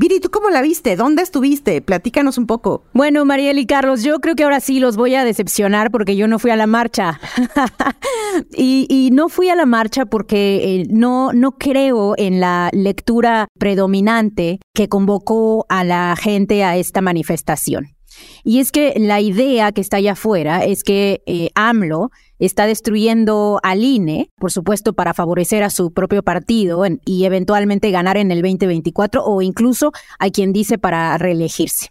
Viri, 0.00 0.20
¿tú 0.20 0.30
cómo 0.30 0.48
la 0.48 0.62
viste? 0.62 0.94
¿Dónde 0.94 1.22
estuviste? 1.22 1.82
Platícanos 1.82 2.38
un 2.38 2.46
poco. 2.46 2.84
Bueno, 2.92 3.24
Mariel 3.24 3.58
y 3.58 3.66
Carlos, 3.66 4.04
yo 4.04 4.20
creo 4.20 4.36
que 4.36 4.44
ahora 4.44 4.60
sí 4.60 4.78
los 4.78 4.96
voy 4.96 5.16
a 5.16 5.24
decepcionar 5.24 5.90
porque 5.90 6.14
yo 6.14 6.28
no 6.28 6.38
fui 6.38 6.52
a 6.52 6.56
la 6.56 6.68
marcha. 6.68 7.18
y, 8.56 9.10
no 9.12 9.28
fui 9.28 9.48
a 9.48 9.56
la 9.56 9.66
marcha 9.66 10.06
porque 10.06 10.60
eh, 10.62 10.86
no, 10.88 11.32
no 11.32 11.58
creo 11.58 12.14
en 12.16 12.38
la 12.38 12.70
lectura 12.72 13.48
predominante 13.58 14.60
que 14.72 14.88
convocó 14.88 15.66
a 15.68 15.82
la 15.82 16.14
gente 16.16 16.62
a 16.62 16.76
esta 16.76 17.00
manifestación. 17.00 17.97
Y 18.44 18.60
es 18.60 18.72
que 18.72 18.94
la 18.96 19.20
idea 19.20 19.72
que 19.72 19.80
está 19.80 19.98
allá 19.98 20.12
afuera 20.12 20.64
es 20.64 20.84
que 20.84 21.22
eh, 21.26 21.50
AMLO 21.54 22.10
está 22.38 22.66
destruyendo 22.66 23.60
al 23.62 23.82
INE, 23.82 24.30
por 24.36 24.52
supuesto, 24.52 24.92
para 24.92 25.14
favorecer 25.14 25.62
a 25.62 25.70
su 25.70 25.92
propio 25.92 26.22
partido 26.22 26.82
y 27.04 27.24
eventualmente 27.24 27.90
ganar 27.90 28.16
en 28.16 28.30
el 28.30 28.42
2024 28.42 29.24
o 29.24 29.42
incluso 29.42 29.92
hay 30.18 30.30
quien 30.30 30.52
dice 30.52 30.78
para 30.78 31.18
reelegirse. 31.18 31.90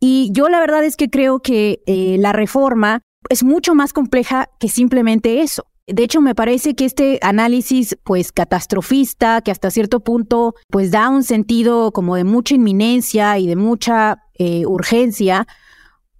Y 0.00 0.30
yo 0.32 0.48
la 0.48 0.60
verdad 0.60 0.84
es 0.84 0.96
que 0.96 1.10
creo 1.10 1.40
que 1.40 1.82
eh, 1.86 2.16
la 2.18 2.32
reforma 2.32 3.02
es 3.28 3.44
mucho 3.44 3.74
más 3.74 3.92
compleja 3.92 4.48
que 4.58 4.68
simplemente 4.68 5.42
eso. 5.42 5.64
De 5.86 6.04
hecho, 6.04 6.20
me 6.20 6.36
parece 6.36 6.74
que 6.74 6.84
este 6.84 7.18
análisis, 7.20 7.98
pues, 8.04 8.30
catastrofista, 8.30 9.42
que 9.42 9.50
hasta 9.50 9.70
cierto 9.70 10.00
punto, 10.00 10.54
pues, 10.68 10.92
da 10.92 11.08
un 11.08 11.24
sentido 11.24 11.90
como 11.90 12.14
de 12.14 12.24
mucha 12.24 12.54
inminencia 12.54 13.36
y 13.38 13.48
de 13.48 13.56
mucha 13.56 14.22
eh, 14.42 14.64
urgencia, 14.64 15.46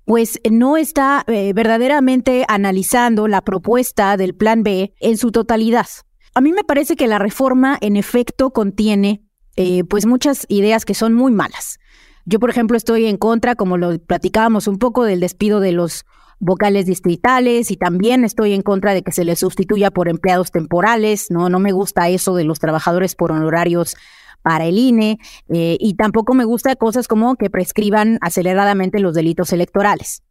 pues 0.04 0.40
no 0.50 0.76
está 0.76 1.24
eh, 1.26 1.54
verdaderamente 1.54 2.44
analizando 2.48 3.28
la 3.28 3.40
propuesta 3.40 4.18
del 4.18 4.34
Plan 4.34 4.62
B 4.62 4.92
en 5.00 5.16
su 5.16 5.32
totalidad. 5.32 5.86
A 6.34 6.42
mí 6.42 6.52
me 6.52 6.62
parece 6.62 6.96
que 6.96 7.06
la 7.06 7.18
reforma, 7.18 7.78
en 7.80 7.96
efecto, 7.96 8.50
contiene, 8.50 9.24
eh, 9.56 9.84
pues, 9.84 10.04
muchas 10.04 10.44
ideas 10.50 10.84
que 10.84 10.92
son 10.92 11.14
muy 11.14 11.32
malas. 11.32 11.78
Yo, 12.26 12.40
por 12.40 12.50
ejemplo, 12.50 12.76
estoy 12.76 13.06
en 13.06 13.16
contra, 13.16 13.54
como 13.54 13.78
lo 13.78 13.98
platicábamos 13.98 14.66
un 14.66 14.78
poco, 14.78 15.04
del 15.04 15.20
despido 15.20 15.60
de 15.60 15.72
los 15.72 16.04
vocales 16.40 16.84
distritales 16.84 17.70
y 17.70 17.78
también 17.78 18.24
estoy 18.24 18.52
en 18.52 18.60
contra 18.60 18.92
de 18.92 19.02
que 19.02 19.12
se 19.12 19.24
les 19.24 19.38
sustituya 19.38 19.90
por 19.90 20.10
empleados 20.10 20.50
temporales, 20.50 21.30
no, 21.30 21.48
no 21.48 21.58
me 21.58 21.72
gusta 21.72 22.10
eso 22.10 22.34
de 22.34 22.44
los 22.44 22.58
trabajadores 22.58 23.14
por 23.14 23.32
honorarios 23.32 23.96
para 24.42 24.66
el 24.66 24.78
INE 24.78 25.18
eh, 25.48 25.76
y 25.80 25.94
tampoco 25.94 26.34
me 26.34 26.44
gusta 26.44 26.76
cosas 26.76 27.08
como 27.08 27.36
que 27.36 27.50
prescriban 27.50 28.18
aceleradamente 28.20 29.00
los 29.00 29.14
delitos 29.14 29.52
electorales. 29.52 30.22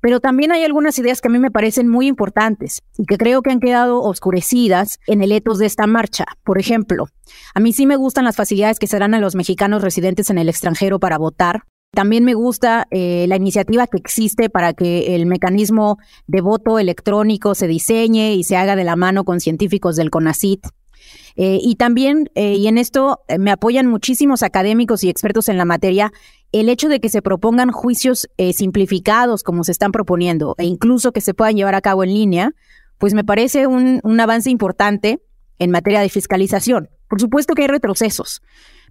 Pero 0.00 0.20
también 0.20 0.52
hay 0.52 0.64
algunas 0.64 0.98
ideas 0.98 1.20
que 1.20 1.28
a 1.28 1.30
mí 1.30 1.38
me 1.38 1.50
parecen 1.50 1.88
muy 1.88 2.06
importantes 2.06 2.82
y 2.96 3.04
que 3.04 3.18
creo 3.18 3.42
que 3.42 3.50
han 3.50 3.60
quedado 3.60 4.00
oscurecidas 4.02 5.00
en 5.06 5.22
el 5.22 5.32
etos 5.32 5.58
de 5.58 5.66
esta 5.66 5.86
marcha. 5.86 6.24
Por 6.44 6.58
ejemplo, 6.58 7.08
a 7.54 7.60
mí 7.60 7.72
sí 7.72 7.86
me 7.86 7.96
gustan 7.96 8.24
las 8.24 8.36
facilidades 8.36 8.78
que 8.78 8.86
se 8.86 8.98
dan 8.98 9.14
a 9.14 9.20
los 9.20 9.34
mexicanos 9.34 9.82
residentes 9.82 10.30
en 10.30 10.38
el 10.38 10.48
extranjero 10.48 11.00
para 11.00 11.18
votar. 11.18 11.62
También 11.92 12.24
me 12.24 12.34
gusta 12.34 12.86
eh, 12.90 13.26
la 13.28 13.36
iniciativa 13.36 13.86
que 13.86 13.96
existe 13.96 14.50
para 14.50 14.72
que 14.72 15.16
el 15.16 15.26
mecanismo 15.26 15.98
de 16.26 16.42
voto 16.42 16.78
electrónico 16.78 17.54
se 17.54 17.66
diseñe 17.66 18.34
y 18.34 18.44
se 18.44 18.56
haga 18.56 18.76
de 18.76 18.84
la 18.84 18.94
mano 18.94 19.24
con 19.24 19.40
científicos 19.40 19.96
del 19.96 20.10
CONACIT. 20.10 20.66
Eh, 21.36 21.58
y 21.62 21.76
también, 21.76 22.30
eh, 22.34 22.54
y 22.54 22.66
en 22.66 22.78
esto 22.78 23.20
me 23.38 23.50
apoyan 23.50 23.86
muchísimos 23.86 24.42
académicos 24.42 25.04
y 25.04 25.08
expertos 25.08 25.48
en 25.48 25.58
la 25.58 25.64
materia, 25.64 26.12
el 26.52 26.68
hecho 26.68 26.88
de 26.88 27.00
que 27.00 27.08
se 27.08 27.22
propongan 27.22 27.70
juicios 27.70 28.26
simplificados 28.54 29.42
como 29.42 29.64
se 29.64 29.72
están 29.72 29.92
proponiendo 29.92 30.54
e 30.56 30.64
incluso 30.64 31.12
que 31.12 31.20
se 31.20 31.34
puedan 31.34 31.56
llevar 31.56 31.74
a 31.74 31.82
cabo 31.82 32.04
en 32.04 32.14
línea, 32.14 32.52
pues 32.96 33.12
me 33.12 33.22
parece 33.22 33.66
un, 33.66 34.00
un 34.02 34.20
avance 34.20 34.48
importante 34.48 35.20
en 35.58 35.70
materia 35.70 36.00
de 36.00 36.08
fiscalización. 36.08 36.88
Por 37.08 37.20
supuesto 37.20 37.54
que 37.54 37.62
hay 37.62 37.68
retrocesos, 37.68 38.40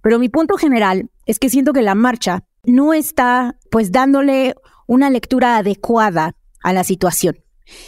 pero 0.02 0.18
mi 0.18 0.28
punto 0.28 0.56
general 0.56 1.10
es 1.26 1.38
que 1.38 1.50
siento 1.50 1.72
que 1.72 1.82
la 1.82 1.94
marcha 1.94 2.44
no 2.64 2.94
está 2.94 3.56
pues 3.70 3.92
dándole 3.92 4.54
una 4.86 5.10
lectura 5.10 5.56
adecuada 5.56 6.34
a 6.62 6.72
la 6.72 6.84
situación. 6.84 7.36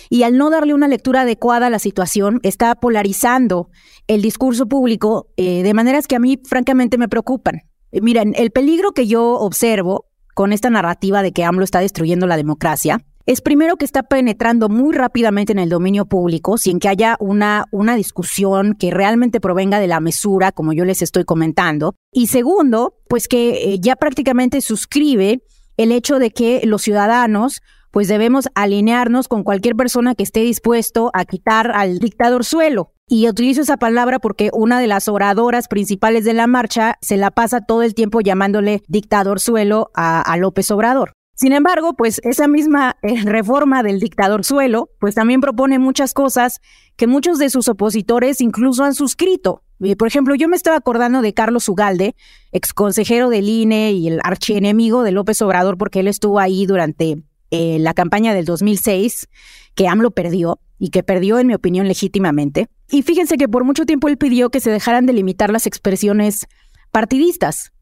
Y 0.08 0.22
al 0.22 0.36
no 0.36 0.50
darle 0.50 0.74
una 0.74 0.88
lectura 0.88 1.22
adecuada 1.22 1.66
a 1.66 1.70
la 1.70 1.78
situación, 1.78 2.40
está 2.42 2.74
polarizando 2.74 3.70
el 4.06 4.22
discurso 4.22 4.66
público 4.66 5.28
eh, 5.36 5.62
de 5.62 5.74
maneras 5.74 6.06
que 6.06 6.16
a 6.16 6.20
mí 6.20 6.40
francamente 6.44 6.98
me 6.98 7.08
preocupan. 7.08 7.62
Eh, 7.92 8.00
miren, 8.00 8.34
el 8.36 8.50
peligro 8.50 8.92
que 8.92 9.06
yo 9.06 9.34
observo 9.34 10.06
con 10.34 10.52
esta 10.52 10.70
narrativa 10.70 11.22
de 11.22 11.32
que 11.32 11.44
AMLO 11.44 11.64
está 11.64 11.80
destruyendo 11.80 12.26
la 12.26 12.36
democracia 12.36 13.04
es 13.26 13.42
primero 13.42 13.76
que 13.76 13.84
está 13.84 14.02
penetrando 14.02 14.68
muy 14.68 14.92
rápidamente 14.92 15.52
en 15.52 15.60
el 15.60 15.68
dominio 15.68 16.06
público 16.06 16.58
sin 16.58 16.80
que 16.80 16.88
haya 16.88 17.16
una, 17.20 17.66
una 17.70 17.94
discusión 17.94 18.74
que 18.74 18.90
realmente 18.90 19.40
provenga 19.40 19.78
de 19.78 19.86
la 19.86 20.00
mesura, 20.00 20.50
como 20.50 20.72
yo 20.72 20.84
les 20.84 21.00
estoy 21.00 21.24
comentando. 21.24 21.94
Y 22.12 22.26
segundo, 22.26 22.94
pues 23.08 23.28
que 23.28 23.74
eh, 23.74 23.78
ya 23.78 23.94
prácticamente 23.94 24.60
suscribe 24.60 25.44
el 25.76 25.92
hecho 25.92 26.18
de 26.18 26.32
que 26.32 26.62
los 26.64 26.82
ciudadanos 26.82 27.62
pues 27.90 28.08
debemos 28.08 28.48
alinearnos 28.54 29.28
con 29.28 29.42
cualquier 29.42 29.76
persona 29.76 30.14
que 30.14 30.22
esté 30.22 30.40
dispuesto 30.40 31.10
a 31.14 31.24
quitar 31.24 31.70
al 31.72 31.98
dictador 31.98 32.44
suelo. 32.44 32.92
Y 33.12 33.28
utilizo 33.28 33.62
esa 33.62 33.76
palabra 33.76 34.20
porque 34.20 34.50
una 34.52 34.78
de 34.78 34.86
las 34.86 35.08
oradoras 35.08 35.66
principales 35.66 36.24
de 36.24 36.32
la 36.32 36.46
marcha 36.46 36.96
se 37.00 37.16
la 37.16 37.32
pasa 37.32 37.60
todo 37.60 37.82
el 37.82 37.94
tiempo 37.94 38.20
llamándole 38.20 38.82
dictador 38.86 39.40
suelo 39.40 39.90
a, 39.94 40.36
López 40.36 40.70
Obrador. 40.70 41.14
Sin 41.34 41.52
embargo, 41.52 41.94
pues 41.94 42.20
esa 42.22 42.46
misma 42.46 42.96
eh, 43.02 43.22
reforma 43.24 43.82
del 43.82 43.98
dictador 43.98 44.44
suelo, 44.44 44.90
pues 45.00 45.16
también 45.16 45.40
propone 45.40 45.80
muchas 45.80 46.14
cosas 46.14 46.60
que 46.96 47.08
muchos 47.08 47.38
de 47.38 47.50
sus 47.50 47.66
opositores 47.66 48.40
incluso 48.40 48.84
han 48.84 48.94
suscrito. 48.94 49.64
Por 49.98 50.06
ejemplo, 50.06 50.34
yo 50.34 50.46
me 50.46 50.56
estaba 50.56 50.76
acordando 50.76 51.22
de 51.22 51.32
Carlos 51.34 51.68
Ugalde, 51.68 52.14
ex 52.52 52.74
consejero 52.74 53.30
del 53.30 53.48
INE 53.48 53.92
y 53.92 54.06
el 54.06 54.20
archienemigo 54.22 55.02
de 55.02 55.10
López 55.10 55.40
Obrador, 55.42 55.78
porque 55.78 56.00
él 56.00 56.08
estuvo 56.08 56.38
ahí 56.38 56.66
durante 56.66 57.24
eh, 57.50 57.78
la 57.78 57.94
campaña 57.94 58.34
del 58.34 58.44
2006, 58.44 59.28
que 59.74 59.88
AMLO 59.88 60.10
perdió 60.10 60.60
y 60.78 60.90
que 60.90 61.02
perdió, 61.02 61.38
en 61.38 61.46
mi 61.46 61.54
opinión, 61.54 61.88
legítimamente. 61.88 62.68
Y 62.88 63.02
fíjense 63.02 63.36
que 63.36 63.48
por 63.48 63.64
mucho 63.64 63.86
tiempo 63.86 64.08
él 64.08 64.18
pidió 64.18 64.50
que 64.50 64.60
se 64.60 64.70
dejaran 64.70 65.06
de 65.06 65.12
limitar 65.12 65.50
las 65.50 65.66
expresiones 65.66 66.46
partidistas, 66.90 67.72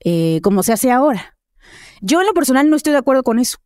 como 0.42 0.62
se 0.62 0.72
hace 0.72 0.90
ahora. 0.90 1.38
Yo 2.00 2.20
en 2.20 2.26
lo 2.26 2.34
personal 2.34 2.68
no 2.70 2.76
estoy 2.76 2.92
de 2.92 2.98
acuerdo 2.98 3.22
con 3.22 3.38
eso, 3.38 3.58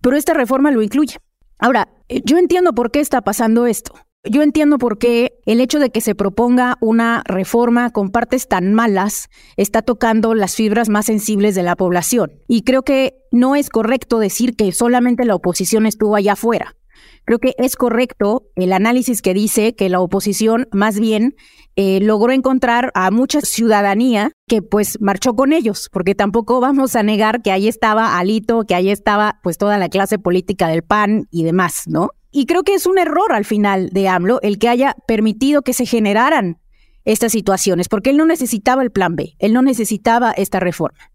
pero 0.00 0.16
esta 0.16 0.34
reforma 0.34 0.70
lo 0.70 0.82
incluye. 0.82 1.16
Ahora, 1.58 1.88
eh, 2.08 2.22
yo 2.24 2.38
entiendo 2.38 2.74
por 2.74 2.90
qué 2.90 3.00
está 3.00 3.22
pasando 3.22 3.66
esto. 3.66 3.94
Yo 4.24 4.42
entiendo 4.42 4.78
por 4.78 4.98
qué 4.98 5.40
el 5.46 5.60
hecho 5.60 5.80
de 5.80 5.90
que 5.90 6.00
se 6.00 6.14
proponga 6.14 6.76
una 6.80 7.24
reforma 7.24 7.90
con 7.90 8.10
partes 8.10 8.46
tan 8.46 8.72
malas 8.72 9.28
está 9.56 9.82
tocando 9.82 10.34
las 10.34 10.54
fibras 10.54 10.88
más 10.88 11.06
sensibles 11.06 11.56
de 11.56 11.64
la 11.64 11.74
población. 11.74 12.30
Y 12.46 12.62
creo 12.62 12.82
que 12.82 13.16
no 13.32 13.56
es 13.56 13.68
correcto 13.68 14.20
decir 14.20 14.54
que 14.54 14.70
solamente 14.70 15.24
la 15.24 15.34
oposición 15.34 15.86
estuvo 15.86 16.14
allá 16.14 16.34
afuera. 16.34 16.76
Creo 17.24 17.40
que 17.40 17.54
es 17.58 17.74
correcto 17.74 18.44
el 18.54 18.72
análisis 18.72 19.22
que 19.22 19.34
dice 19.34 19.74
que 19.74 19.88
la 19.88 19.98
oposición 19.98 20.68
más 20.70 21.00
bien 21.00 21.34
eh, 21.74 21.98
logró 22.00 22.32
encontrar 22.32 22.92
a 22.94 23.10
mucha 23.10 23.40
ciudadanía 23.40 24.30
que 24.46 24.62
pues 24.62 25.00
marchó 25.00 25.34
con 25.34 25.52
ellos, 25.52 25.88
porque 25.92 26.14
tampoco 26.14 26.60
vamos 26.60 26.94
a 26.94 27.02
negar 27.02 27.42
que 27.42 27.50
ahí 27.50 27.66
estaba 27.66 28.18
Alito, 28.18 28.64
que 28.68 28.76
ahí 28.76 28.88
estaba 28.88 29.40
pues 29.42 29.58
toda 29.58 29.78
la 29.78 29.88
clase 29.88 30.20
política 30.20 30.68
del 30.68 30.82
PAN 30.82 31.26
y 31.32 31.42
demás, 31.42 31.84
¿no? 31.86 32.10
Y 32.32 32.46
creo 32.46 32.64
que 32.64 32.74
es 32.74 32.86
un 32.86 32.98
error 32.98 33.32
al 33.32 33.44
final 33.44 33.90
de 33.90 34.08
AMLO 34.08 34.40
el 34.42 34.58
que 34.58 34.68
haya 34.68 34.96
permitido 35.06 35.62
que 35.62 35.74
se 35.74 35.86
generaran 35.86 36.58
estas 37.04 37.32
situaciones, 37.32 37.88
porque 37.88 38.10
él 38.10 38.16
no 38.16 38.24
necesitaba 38.24 38.82
el 38.82 38.90
plan 38.90 39.16
B, 39.16 39.34
él 39.38 39.52
no 39.52 39.62
necesitaba 39.62 40.32
esta 40.32 40.58
reforma. 40.58 41.12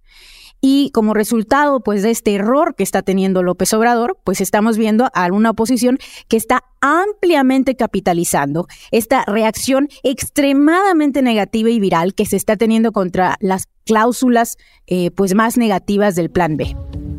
Y 0.59 0.89
como 0.91 1.13
resultado, 1.13 1.81
pues, 1.81 2.01
de 2.01 2.09
este 2.11 2.33
error 2.33 2.75
que 2.75 2.83
está 2.83 3.03
teniendo 3.03 3.43
López 3.43 3.73
Obrador, 3.73 4.17
pues 4.23 4.41
estamos 4.41 4.77
viendo 4.77 5.07
a 5.13 5.31
una 5.31 5.51
oposición 5.51 5.99
que 6.27 6.37
está 6.37 6.63
ampliamente 6.81 7.75
capitalizando 7.75 8.67
esta 8.91 9.23
reacción 9.25 9.87
extremadamente 10.03 11.21
negativa 11.21 11.69
y 11.69 11.79
viral 11.79 12.15
que 12.15 12.25
se 12.25 12.37
está 12.37 12.57
teniendo 12.57 12.91
contra 12.91 13.37
las 13.39 13.67
cláusulas, 13.85 14.57
eh, 14.87 15.11
pues, 15.11 15.35
más 15.35 15.57
negativas 15.57 16.15
del 16.15 16.31
Plan 16.31 16.57
B. 16.57 16.75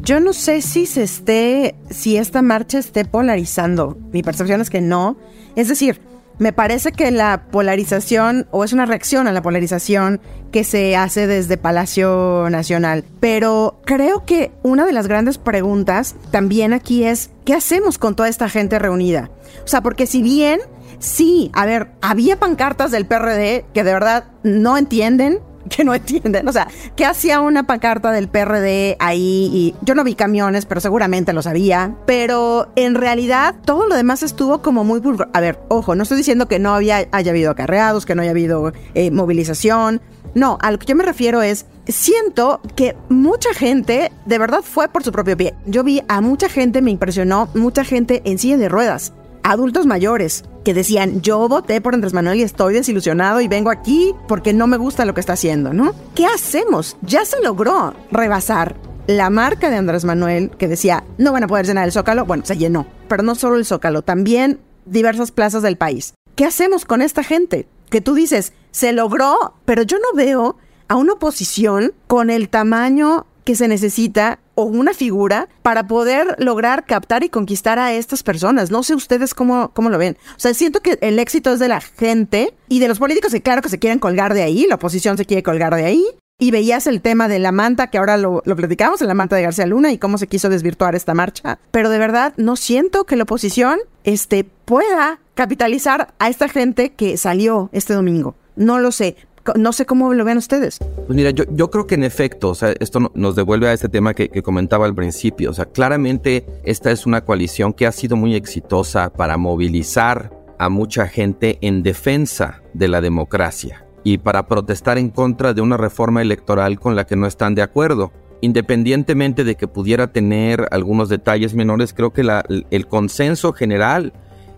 Yo 0.08 0.20
no 0.20 0.32
sé 0.32 0.62
si 0.62 0.86
se 0.86 1.02
esté, 1.02 1.74
si 1.90 2.16
esta 2.16 2.40
marcha 2.40 2.78
esté 2.78 3.04
polarizando. 3.04 3.98
Mi 4.10 4.22
percepción 4.22 4.62
es 4.62 4.70
que 4.70 4.80
no. 4.80 5.18
Es 5.54 5.68
decir, 5.68 6.00
me 6.38 6.54
parece 6.54 6.92
que 6.92 7.10
la 7.10 7.42
polarización, 7.50 8.46
o 8.50 8.64
es 8.64 8.72
una 8.72 8.86
reacción 8.86 9.28
a 9.28 9.32
la 9.32 9.42
polarización 9.42 10.18
que 10.50 10.64
se 10.64 10.96
hace 10.96 11.26
desde 11.26 11.58
Palacio 11.58 12.48
Nacional. 12.48 13.04
Pero 13.20 13.82
creo 13.84 14.24
que 14.24 14.50
una 14.62 14.86
de 14.86 14.94
las 14.94 15.08
grandes 15.08 15.36
preguntas 15.36 16.14
también 16.30 16.72
aquí 16.72 17.04
es, 17.04 17.28
¿qué 17.44 17.52
hacemos 17.52 17.98
con 17.98 18.16
toda 18.16 18.30
esta 18.30 18.48
gente 18.48 18.78
reunida? 18.78 19.30
O 19.62 19.68
sea, 19.68 19.82
porque 19.82 20.06
si 20.06 20.22
bien, 20.22 20.58
sí, 21.00 21.50
a 21.52 21.66
ver, 21.66 21.90
había 22.00 22.38
pancartas 22.38 22.90
del 22.90 23.04
PRD 23.04 23.66
que 23.74 23.84
de 23.84 23.92
verdad 23.92 24.24
no 24.42 24.78
entienden 24.78 25.40
que 25.76 25.84
no 25.84 25.94
entienden. 25.94 26.48
O 26.48 26.52
sea, 26.52 26.68
¿qué 26.96 27.04
hacía 27.04 27.40
una 27.40 27.66
pancarta 27.66 28.10
del 28.12 28.28
PRD 28.28 28.96
ahí? 28.98 29.50
Y 29.52 29.74
yo 29.82 29.94
no 29.94 30.04
vi 30.04 30.14
camiones, 30.14 30.66
pero 30.66 30.80
seguramente 30.80 31.32
lo 31.32 31.42
sabía. 31.42 31.94
Pero 32.06 32.68
en 32.76 32.94
realidad 32.94 33.54
todo 33.64 33.86
lo 33.86 33.94
demás 33.94 34.22
estuvo 34.22 34.62
como 34.62 34.84
muy... 34.84 35.00
A 35.32 35.40
ver, 35.40 35.60
ojo, 35.68 35.94
no 35.94 36.02
estoy 36.02 36.18
diciendo 36.18 36.48
que 36.48 36.58
no 36.58 36.74
había, 36.74 37.08
haya 37.12 37.30
habido 37.30 37.50
acarreados, 37.50 38.06
que 38.06 38.14
no 38.14 38.22
haya 38.22 38.32
habido 38.32 38.72
eh, 38.94 39.10
movilización. 39.10 40.00
No, 40.34 40.58
a 40.60 40.70
lo 40.70 40.78
que 40.78 40.86
yo 40.86 40.94
me 40.94 41.04
refiero 41.04 41.42
es, 41.42 41.66
siento 41.86 42.60
que 42.76 42.96
mucha 43.08 43.54
gente 43.54 44.12
de 44.26 44.38
verdad 44.38 44.60
fue 44.62 44.88
por 44.88 45.02
su 45.02 45.10
propio 45.10 45.36
pie. 45.36 45.54
Yo 45.66 45.82
vi 45.84 46.02
a 46.08 46.20
mucha 46.20 46.48
gente, 46.48 46.82
me 46.82 46.90
impresionó, 46.90 47.48
mucha 47.54 47.84
gente 47.84 48.22
en 48.24 48.38
silla 48.38 48.58
de 48.58 48.68
ruedas 48.68 49.12
adultos 49.48 49.86
mayores 49.86 50.44
que 50.68 50.74
decían, 50.74 51.22
yo 51.22 51.48
voté 51.48 51.80
por 51.80 51.94
Andrés 51.94 52.12
Manuel 52.12 52.40
y 52.40 52.42
estoy 52.42 52.74
desilusionado 52.74 53.40
y 53.40 53.48
vengo 53.48 53.70
aquí 53.70 54.14
porque 54.26 54.52
no 54.52 54.66
me 54.66 54.76
gusta 54.76 55.06
lo 55.06 55.14
que 55.14 55.20
está 55.20 55.32
haciendo, 55.32 55.72
¿no? 55.72 55.94
¿Qué 56.14 56.26
hacemos? 56.26 56.98
Ya 57.00 57.24
se 57.24 57.40
logró 57.40 57.94
rebasar 58.10 58.76
la 59.06 59.30
marca 59.30 59.70
de 59.70 59.76
Andrés 59.76 60.04
Manuel 60.04 60.50
que 60.58 60.68
decía, 60.68 61.04
no 61.16 61.32
van 61.32 61.44
a 61.44 61.46
poder 61.46 61.64
llenar 61.64 61.86
el 61.86 61.92
Zócalo, 61.92 62.26
bueno, 62.26 62.44
se 62.44 62.58
llenó, 62.58 62.86
pero 63.08 63.22
no 63.22 63.34
solo 63.34 63.56
el 63.56 63.64
Zócalo, 63.64 64.02
también 64.02 64.60
diversas 64.84 65.30
plazas 65.30 65.62
del 65.62 65.78
país. 65.78 66.12
¿Qué 66.34 66.44
hacemos 66.44 66.84
con 66.84 67.00
esta 67.00 67.24
gente? 67.24 67.66
Que 67.88 68.02
tú 68.02 68.12
dices, 68.12 68.52
se 68.70 68.92
logró, 68.92 69.54
pero 69.64 69.80
yo 69.84 69.96
no 69.96 70.14
veo 70.14 70.58
a 70.86 70.96
una 70.96 71.14
oposición 71.14 71.94
con 72.06 72.28
el 72.28 72.50
tamaño 72.50 73.24
que 73.48 73.56
se 73.56 73.66
necesita 73.66 74.40
o 74.56 74.64
una 74.64 74.92
figura 74.92 75.48
para 75.62 75.86
poder 75.86 76.36
lograr 76.38 76.84
captar 76.84 77.24
y 77.24 77.30
conquistar 77.30 77.78
a 77.78 77.94
estas 77.94 78.22
personas. 78.22 78.70
No 78.70 78.82
sé 78.82 78.94
ustedes 78.94 79.32
cómo, 79.32 79.70
cómo 79.72 79.88
lo 79.88 79.96
ven. 79.96 80.18
O 80.36 80.38
sea, 80.38 80.52
siento 80.52 80.82
que 80.82 80.98
el 81.00 81.18
éxito 81.18 81.54
es 81.54 81.58
de 81.58 81.68
la 81.68 81.80
gente 81.80 82.52
y 82.68 82.78
de 82.78 82.88
los 82.88 82.98
políticos 82.98 83.32
que 83.32 83.40
claro 83.40 83.62
que 83.62 83.70
se 83.70 83.78
quieren 83.78 84.00
colgar 84.00 84.34
de 84.34 84.42
ahí, 84.42 84.66
la 84.68 84.74
oposición 84.74 85.16
se 85.16 85.24
quiere 85.24 85.42
colgar 85.42 85.74
de 85.74 85.86
ahí. 85.86 86.04
Y 86.38 86.50
veías 86.50 86.86
el 86.86 87.00
tema 87.00 87.26
de 87.26 87.38
la 87.38 87.50
manta, 87.50 87.86
que 87.86 87.96
ahora 87.96 88.18
lo, 88.18 88.42
lo 88.44 88.54
platicamos, 88.54 89.00
en 89.00 89.08
la 89.08 89.14
manta 89.14 89.34
de 89.34 89.44
García 89.44 89.64
Luna 89.64 89.92
y 89.92 89.98
cómo 89.98 90.18
se 90.18 90.26
quiso 90.26 90.50
desvirtuar 90.50 90.94
esta 90.94 91.14
marcha. 91.14 91.58
Pero 91.70 91.88
de 91.88 91.96
verdad, 91.96 92.34
no 92.36 92.56
siento 92.56 93.04
que 93.04 93.16
la 93.16 93.22
oposición 93.22 93.78
este, 94.04 94.44
pueda 94.44 95.20
capitalizar 95.32 96.12
a 96.18 96.28
esta 96.28 96.50
gente 96.50 96.90
que 96.90 97.16
salió 97.16 97.70
este 97.72 97.94
domingo. 97.94 98.34
No 98.56 98.78
lo 98.78 98.92
sé. 98.92 99.16
No 99.56 99.72
sé 99.72 99.86
cómo 99.86 100.14
lo 100.14 100.24
ven 100.24 100.38
ustedes. 100.38 100.78
Pues 100.78 101.16
mira, 101.16 101.30
yo, 101.30 101.70
creo 101.70 101.86
que 101.86 101.94
en 101.94 102.04
efecto, 102.04 102.50
o 102.50 102.54
sea, 102.54 102.74
esto 102.80 103.10
nos 103.14 103.36
devuelve 103.36 103.68
a 103.68 103.72
este 103.72 103.88
tema 103.88 104.14
que, 104.14 104.28
comentaba 104.42 104.86
al 104.86 104.94
principio. 104.94 105.50
O 105.50 105.52
sea, 105.52 105.66
claramente 105.66 106.46
esta 106.64 106.90
es 106.90 107.06
una 107.06 107.24
coalición 107.24 107.72
que 107.72 107.86
ha 107.86 107.92
sido 107.92 108.16
muy 108.16 108.34
exitosa 108.34 109.12
para 109.12 109.36
movilizar 109.36 110.30
a 110.58 110.68
mucha 110.68 111.06
gente 111.06 111.58
en 111.60 111.82
defensa 111.82 112.62
de 112.74 112.88
la 112.88 113.00
democracia 113.00 113.84
y 114.04 114.18
para 114.18 114.46
protestar 114.46 114.98
en 114.98 115.10
contra 115.10 115.54
de 115.54 115.60
una 115.60 115.76
reforma 115.76 116.22
electoral 116.22 116.78
con 116.80 116.96
la 116.96 117.04
que 117.04 117.16
no 117.16 117.26
están 117.26 117.54
de 117.54 117.62
acuerdo. 117.62 118.12
Independientemente 118.40 119.44
de 119.44 119.56
que 119.56 119.66
pudiera 119.66 120.12
tener 120.12 120.68
algunos 120.70 121.08
detalles 121.08 121.54
menores, 121.54 121.92
creo 121.92 122.12
que 122.12 122.22
el 122.70 122.86
consenso 122.86 123.52
general 123.52 124.12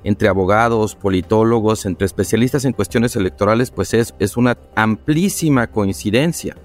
entre 0.04 0.28
abogados, 0.28 0.95
politólogos, 0.95 1.87
entre 1.87 2.07
especialistas 2.07 2.64
en 2.64 2.73
cuestiones 2.73 3.16
electorales, 3.16 3.71
pues 3.71 3.95
es, 3.95 4.14
es 4.19 4.37
una 4.37 4.57
amplísima 4.75 5.66
coincidencia. 5.66 6.57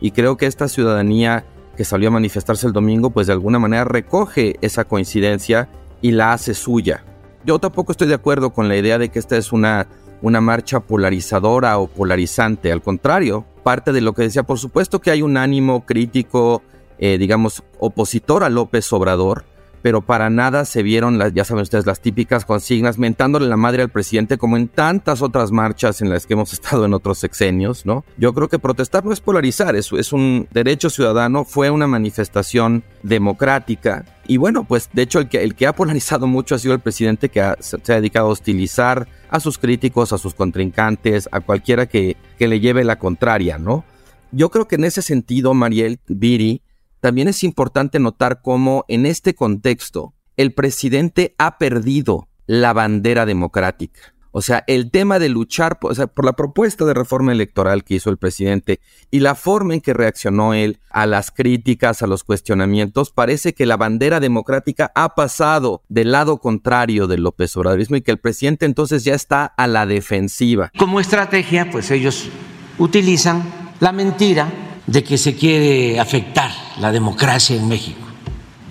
Y 0.00 0.10
creo 0.10 0.36
que 0.36 0.46
esta 0.46 0.68
ciudadanía 0.68 1.44
que 1.76 1.84
salió 1.84 2.08
a 2.08 2.12
manifestarse 2.12 2.66
el 2.66 2.72
domingo, 2.72 3.10
pues 3.10 3.26
de 3.26 3.32
alguna 3.32 3.58
manera 3.58 3.84
recoge 3.84 4.56
esa 4.60 4.84
coincidencia 4.84 5.68
y 6.00 6.12
la 6.12 6.32
hace 6.32 6.54
suya. 6.54 7.04
Yo 7.44 7.58
tampoco 7.58 7.92
estoy 7.92 8.08
de 8.08 8.14
acuerdo 8.14 8.52
con 8.52 8.68
la 8.68 8.76
idea 8.76 8.98
de 8.98 9.08
que 9.08 9.18
esta 9.18 9.36
es 9.36 9.52
una, 9.52 9.88
una 10.22 10.40
marcha 10.40 10.80
polarizadora 10.80 11.78
o 11.78 11.88
polarizante. 11.88 12.72
Al 12.72 12.82
contrario, 12.82 13.44
parte 13.62 13.92
de 13.92 14.00
lo 14.00 14.12
que 14.14 14.22
decía, 14.22 14.44
por 14.44 14.58
supuesto 14.58 15.00
que 15.00 15.10
hay 15.10 15.22
un 15.22 15.36
ánimo 15.36 15.84
crítico, 15.84 16.62
eh, 16.98 17.18
digamos, 17.18 17.62
opositor 17.78 18.44
a 18.44 18.50
López 18.50 18.90
Obrador, 18.92 19.44
pero 19.84 20.00
para 20.00 20.30
nada 20.30 20.64
se 20.64 20.82
vieron, 20.82 21.18
las, 21.18 21.34
ya 21.34 21.44
saben 21.44 21.60
ustedes, 21.60 21.84
las 21.84 22.00
típicas 22.00 22.46
consignas, 22.46 22.96
mentándole 22.96 23.46
la 23.48 23.58
madre 23.58 23.82
al 23.82 23.90
presidente, 23.90 24.38
como 24.38 24.56
en 24.56 24.68
tantas 24.68 25.20
otras 25.20 25.52
marchas 25.52 26.00
en 26.00 26.08
las 26.08 26.24
que 26.24 26.32
hemos 26.32 26.52
estado 26.54 26.86
en 26.86 26.94
otros 26.94 27.18
sexenios, 27.18 27.84
¿no? 27.84 28.02
Yo 28.16 28.32
creo 28.32 28.48
que 28.48 28.58
protestar 28.58 29.04
no 29.04 29.12
es 29.12 29.20
polarizar, 29.20 29.76
es, 29.76 29.92
es 29.92 30.14
un 30.14 30.48
derecho 30.52 30.88
ciudadano, 30.88 31.44
fue 31.44 31.68
una 31.68 31.86
manifestación 31.86 32.82
democrática. 33.02 34.06
Y 34.26 34.38
bueno, 34.38 34.64
pues 34.64 34.88
de 34.94 35.02
hecho 35.02 35.18
el 35.20 35.54
que, 35.54 35.66
ha 35.66 35.74
polarizado 35.74 36.26
mucho 36.26 36.54
ha 36.54 36.58
sido 36.58 36.72
el 36.72 36.80
presidente 36.80 37.28
que 37.28 37.46
se 37.60 37.92
ha 37.92 37.96
dedicado 37.96 38.28
a 38.28 38.30
hostilizar 38.30 39.06
a 39.28 39.38
sus 39.38 39.58
críticos, 39.58 40.14
a 40.14 40.18
sus 40.18 40.32
contrincantes, 40.32 41.28
a 41.30 41.40
cualquiera 41.40 41.84
que, 41.84 42.16
que 42.38 42.48
le 42.48 42.58
lleve 42.58 42.84
la 42.84 42.98
contraria, 42.98 43.58
¿no? 43.58 43.84
Yo 44.32 44.50
creo 44.50 44.66
que 44.66 44.76
en 44.76 44.84
ese 44.84 45.02
sentido, 45.02 45.52
Mariel 45.52 45.98
Viri, 46.08 46.62
también 47.04 47.28
es 47.28 47.44
importante 47.44 47.98
notar 47.98 48.40
cómo 48.40 48.86
en 48.88 49.04
este 49.04 49.34
contexto 49.34 50.14
el 50.38 50.54
presidente 50.54 51.34
ha 51.36 51.58
perdido 51.58 52.28
la 52.46 52.72
bandera 52.72 53.26
democrática. 53.26 54.14
O 54.30 54.40
sea, 54.40 54.64
el 54.68 54.90
tema 54.90 55.18
de 55.18 55.28
luchar 55.28 55.78
por, 55.78 55.94
la 56.24 56.32
propuesta 56.32 56.86
de 56.86 56.94
reforma 56.94 57.32
electoral 57.32 57.84
que 57.84 57.96
hizo 57.96 58.08
el 58.08 58.16
presidente 58.16 58.80
y 59.10 59.20
la 59.20 59.34
forma 59.34 59.74
en 59.74 59.82
que 59.82 59.92
reaccionó 59.92 60.54
él 60.54 60.80
a 60.88 61.04
las 61.04 61.30
críticas, 61.30 62.00
a 62.00 62.06
los 62.06 62.24
cuestionamientos, 62.24 63.10
parece 63.10 63.52
que 63.52 63.66
la 63.66 63.76
bandera 63.76 64.18
democrática 64.18 64.90
ha 64.94 65.14
pasado 65.14 65.82
del 65.90 66.10
lado 66.10 66.38
contrario 66.38 67.06
del 67.06 67.22
López 67.22 67.54
Obradorismo 67.58 67.96
y 67.96 68.00
que 68.00 68.12
el 68.12 68.18
presidente 68.18 68.64
entonces 68.64 69.04
ya 69.04 69.12
está 69.12 69.44
a 69.44 69.66
la 69.66 69.84
defensiva. 69.84 70.72
Como 70.78 71.00
estrategia, 71.00 71.70
pues 71.70 71.90
ellos 71.90 72.30
utilizan 72.78 73.42
la 73.78 73.92
mentira 73.92 74.63
de 74.86 75.02
que 75.02 75.18
se 75.18 75.34
quiere 75.34 75.98
afectar 75.98 76.50
la 76.78 76.92
democracia 76.92 77.56
en 77.56 77.68
México, 77.68 78.00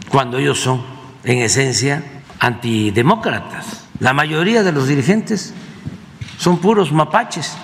cuando 0.09 0.37
ellos 0.37 0.59
son, 0.59 0.83
en 1.23 1.39
esencia, 1.39 2.03
antidemócratas. 2.39 3.87
La 3.99 4.13
mayoría 4.13 4.63
de 4.63 4.71
los 4.71 4.87
dirigentes 4.87 5.53
son 6.37 6.57
puros 6.59 6.91
mapaches 6.91 7.55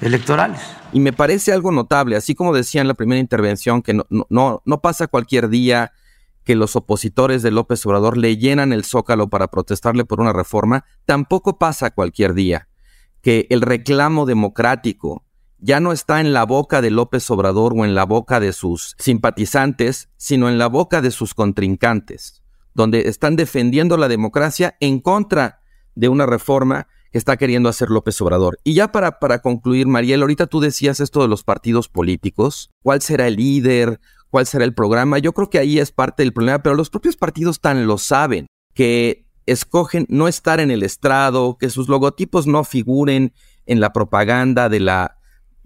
electorales. 0.00 0.60
Y 0.92 1.00
me 1.00 1.12
parece 1.12 1.52
algo 1.52 1.72
notable, 1.72 2.16
así 2.16 2.34
como 2.34 2.54
decía 2.54 2.80
en 2.80 2.88
la 2.88 2.94
primera 2.94 3.20
intervención, 3.20 3.82
que 3.82 3.94
no, 3.94 4.04
no, 4.30 4.62
no 4.64 4.80
pasa 4.80 5.06
cualquier 5.06 5.48
día 5.48 5.92
que 6.44 6.54
los 6.54 6.76
opositores 6.76 7.42
de 7.42 7.50
López 7.50 7.84
Obrador 7.84 8.16
le 8.16 8.38
llenan 8.38 8.72
el 8.72 8.84
zócalo 8.84 9.28
para 9.28 9.48
protestarle 9.48 10.06
por 10.06 10.20
una 10.20 10.32
reforma, 10.32 10.84
tampoco 11.04 11.58
pasa 11.58 11.90
cualquier 11.90 12.32
día 12.32 12.68
que 13.20 13.46
el 13.50 13.60
reclamo 13.60 14.24
democrático 14.24 15.24
ya 15.60 15.80
no 15.80 15.92
está 15.92 16.20
en 16.20 16.32
la 16.32 16.44
boca 16.44 16.80
de 16.80 16.90
López 16.90 17.30
Obrador 17.30 17.74
o 17.76 17.84
en 17.84 17.94
la 17.94 18.04
boca 18.04 18.40
de 18.40 18.52
sus 18.52 18.94
simpatizantes, 18.98 20.08
sino 20.16 20.48
en 20.48 20.58
la 20.58 20.68
boca 20.68 21.00
de 21.00 21.10
sus 21.10 21.34
contrincantes, 21.34 22.42
donde 22.74 23.08
están 23.08 23.36
defendiendo 23.36 23.96
la 23.96 24.08
democracia 24.08 24.76
en 24.80 25.00
contra 25.00 25.60
de 25.94 26.08
una 26.08 26.26
reforma 26.26 26.86
que 27.10 27.18
está 27.18 27.36
queriendo 27.36 27.68
hacer 27.68 27.90
López 27.90 28.20
Obrador. 28.20 28.58
Y 28.64 28.74
ya 28.74 28.92
para, 28.92 29.18
para 29.18 29.40
concluir, 29.40 29.86
Mariel, 29.86 30.20
ahorita 30.20 30.46
tú 30.46 30.60
decías 30.60 31.00
esto 31.00 31.22
de 31.22 31.28
los 31.28 31.42
partidos 31.42 31.88
políticos, 31.88 32.70
cuál 32.82 33.00
será 33.00 33.26
el 33.26 33.36
líder, 33.36 34.00
cuál 34.30 34.46
será 34.46 34.64
el 34.64 34.74
programa, 34.74 35.18
yo 35.18 35.32
creo 35.32 35.50
que 35.50 35.58
ahí 35.58 35.78
es 35.78 35.90
parte 35.90 36.22
del 36.22 36.32
problema, 36.32 36.62
pero 36.62 36.74
los 36.74 36.90
propios 36.90 37.16
partidos 37.16 37.60
tan 37.60 37.86
lo 37.86 37.98
saben, 37.98 38.46
que 38.74 39.26
escogen 39.46 40.06
no 40.08 40.28
estar 40.28 40.60
en 40.60 40.70
el 40.70 40.82
estrado, 40.82 41.56
que 41.58 41.70
sus 41.70 41.88
logotipos 41.88 42.46
no 42.46 42.64
figuren 42.64 43.32
en 43.64 43.80
la 43.80 43.92
propaganda 43.92 44.68
de 44.68 44.80
la 44.80 45.17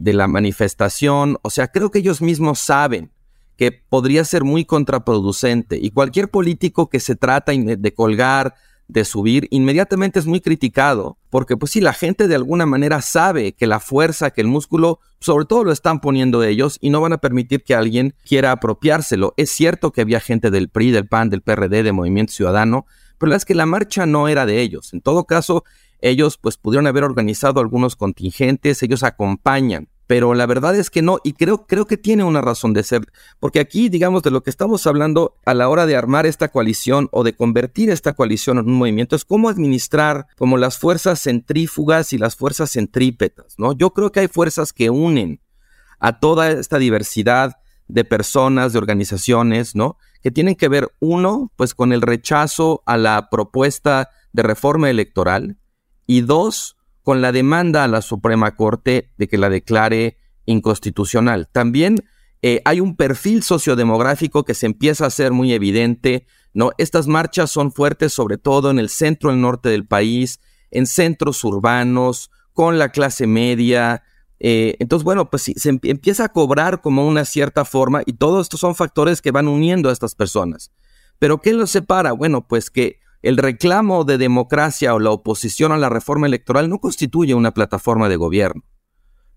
de 0.03 0.13
la 0.13 0.27
manifestación. 0.27 1.39
O 1.43 1.51
sea, 1.51 1.69
creo 1.69 1.91
que 1.91 2.01
ellos 2.01 2.21
mismos 2.21 2.59
saben 2.59 3.13
que 3.57 3.71
podría 3.71 4.25
ser 4.25 4.45
muy 4.45 4.65
contraproducente 4.65 5.79
y 5.81 5.91
cualquier 5.91 6.31
político 6.31 6.89
que 6.89 7.01
se 7.01 7.15
trata 7.15 7.53
de 7.53 7.95
colgar, 7.95 8.55
de 8.89 9.05
subir, 9.05 9.47
inmediatamente 9.51 10.19
es 10.19 10.27
muy 10.27 10.41
criticado, 10.41 11.17
porque 11.31 11.57
pues 11.57 11.73
si 11.73 11.81
la 11.81 11.93
gente 11.93 12.29
de 12.29 12.35
alguna 12.35 12.67
manera 12.67 13.01
sabe 13.01 13.53
que 13.53 13.67
la 13.67 13.79
fuerza, 13.79 14.33
que 14.33 14.41
el 14.41 14.49
músculo, 14.49 14.99
sobre 15.21 15.47
todo 15.47 15.65
lo 15.65 15.73
están 15.73 16.01
poniendo 16.01 16.43
ellos 16.43 16.79
y 16.81 16.91
no 16.91 17.01
van 17.01 17.13
a 17.13 17.19
permitir 17.19 17.63
que 17.63 17.75
alguien 17.75 18.15
quiera 18.27 18.51
apropiárselo. 18.51 19.35
Es 19.37 19.51
cierto 19.51 19.93
que 19.93 20.01
había 20.01 20.21
gente 20.21 20.51
del 20.51 20.69
PRI, 20.69 20.91
del 20.91 21.07
PAN, 21.07 21.31
del 21.31 21.43
PRD, 21.43 21.85
de 21.85 21.93
Movimiento 21.93 22.33
Ciudadano, 22.33 22.87
pero 23.19 23.35
es 23.35 23.45
que 23.45 23.55
la 23.55 23.67
marcha 23.67 24.05
no 24.05 24.27
era 24.27 24.45
de 24.47 24.61
ellos. 24.61 24.93
En 24.93 25.01
todo 25.01 25.25
caso, 25.25 25.65
ellos 26.01 26.37
pues 26.37 26.57
pudieron 26.57 26.89
haber 26.89 27.05
organizado 27.05 27.61
algunos 27.61 27.95
contingentes, 27.95 28.83
ellos 28.83 29.05
acompañan 29.05 29.89
pero 30.13 30.35
la 30.35 30.45
verdad 30.45 30.77
es 30.77 30.91
que 30.91 31.01
no, 31.01 31.21
y 31.25 31.33
creo, 31.33 31.67
creo 31.67 31.87
que 31.87 31.97
tiene 31.97 32.23
una 32.23 32.43
razón 32.43 32.75
de 32.75 32.83
ser, 32.83 33.11
porque 33.41 33.61
aquí, 33.61 33.89
digamos, 33.89 34.23
de 34.23 34.31
lo 34.31 34.43
que 34.43 34.51
estamos 34.51 34.87
hablando 34.87 35.39
a 35.47 35.55
la 35.55 35.71
hora 35.71 35.87
de 35.87 35.97
armar 35.97 36.27
esta 36.27 36.49
coalición 36.49 37.09
o 37.13 37.25
de 37.25 37.35
convertir 37.35 37.89
esta 37.89 38.13
coalición 38.13 38.59
en 38.59 38.67
un 38.67 38.75
movimiento, 38.75 39.17
es 39.17 39.25
cómo 39.25 39.49
administrar 39.49 40.27
como 40.37 40.59
las 40.59 40.77
fuerzas 40.77 41.23
centrífugas 41.23 42.13
y 42.13 42.19
las 42.19 42.37
fuerzas 42.37 42.73
centrípetas, 42.73 43.55
¿no? 43.57 43.73
Yo 43.73 43.95
creo 43.95 44.13
que 44.13 44.21
hay 44.21 44.29
fuerzas 44.29 44.75
que 44.75 44.91
unen 44.91 45.41
a 45.99 46.21
toda 46.21 46.51
esta 46.51 46.77
diversidad 46.77 47.57
de 47.89 48.05
personas, 48.05 48.75
de 48.75 48.81
organizaciones, 48.81 49.75
¿no? 49.75 49.97
Que 50.23 50.31
tienen 50.31 50.57
que 50.57 50.69
ver, 50.69 50.91
uno, 51.01 51.51
pues 51.57 51.75
con 51.75 51.91
el 51.91 52.03
rechazo 52.03 52.83
a 52.85 52.99
la 52.99 53.31
propuesta 53.31 54.11
de 54.35 54.43
reforma 54.43 54.91
electoral, 54.91 55.57
y 56.07 56.21
dos, 56.21 56.77
con 57.03 57.21
la 57.21 57.33
demanda 57.33 57.85
a 57.85 57.89
la 57.89 58.03
Suprema 58.03 58.55
Corte 58.57 59.11
de 59.17 59.29
que 59.29 59.39
la 59.39 59.49
declare 59.49 60.19
inconstitucional. 60.47 61.49
También 61.51 62.05
eh, 62.43 62.61
hay 62.65 62.81
un 62.81 62.97
perfil 62.97 63.43
sociodemográfico 63.43 64.45
que 64.45 64.55
se 64.55 64.67
empieza 64.67 65.05
a 65.05 65.09
hacer 65.09 65.33
muy 65.33 65.53
evidente. 65.53 66.27
¿no? 66.53 66.73
Estas 66.79 67.07
marchas 67.07 67.51
son 67.51 67.73
fuertes 67.73 68.13
sobre 68.13 68.39
todo 68.39 68.71
en 68.71 68.79
el 68.79 68.89
centro 68.89 69.31
y 69.31 69.35
el 69.35 69.41
norte 69.41 69.69
del 69.69 69.87
país, 69.87 70.41
en 70.71 70.87
centros 70.87 71.43
urbanos, 71.45 72.31
con 72.53 72.79
la 72.79 72.91
clase 72.91 73.27
media. 73.27 74.03
Eh, 74.41 74.77
entonces, 74.81 75.05
bueno, 75.05 75.31
pues 75.31 75.43
sí, 75.43 75.55
se 75.57 75.69
empieza 75.69 76.25
a 76.25 76.33
cobrar 76.33 76.81
como 76.81 77.07
una 77.07 77.25
cierta 77.25 77.65
forma 77.65 78.03
y 78.07 78.15
todos 78.15 78.43
estos 78.43 78.61
son 78.61 78.75
factores 78.75 79.23
que 79.23 79.31
van 79.31 79.47
uniendo 79.47 79.89
a 79.89 79.93
estas 79.93 80.15
personas. 80.15 80.73
Pero 81.21 81.41
¿qué 81.41 81.53
los 81.53 81.71
separa? 81.71 82.11
Bueno, 82.11 82.47
pues 82.49 82.71
que 82.71 82.99
el 83.23 83.37
reclamo 83.37 84.05
de 84.05 84.19
democracia 84.19 84.95
o 84.95 84.99
la 84.99 85.11
oposición 85.11 85.73
a 85.73 85.79
la 85.79 85.89
reforma 85.89 86.27
electoral 86.27 86.69
no 86.69 86.79
constituye 86.79 87.35
una 87.35 87.55
plataforma 87.55 88.09
de 88.09 88.17
gobierno. 88.17 88.63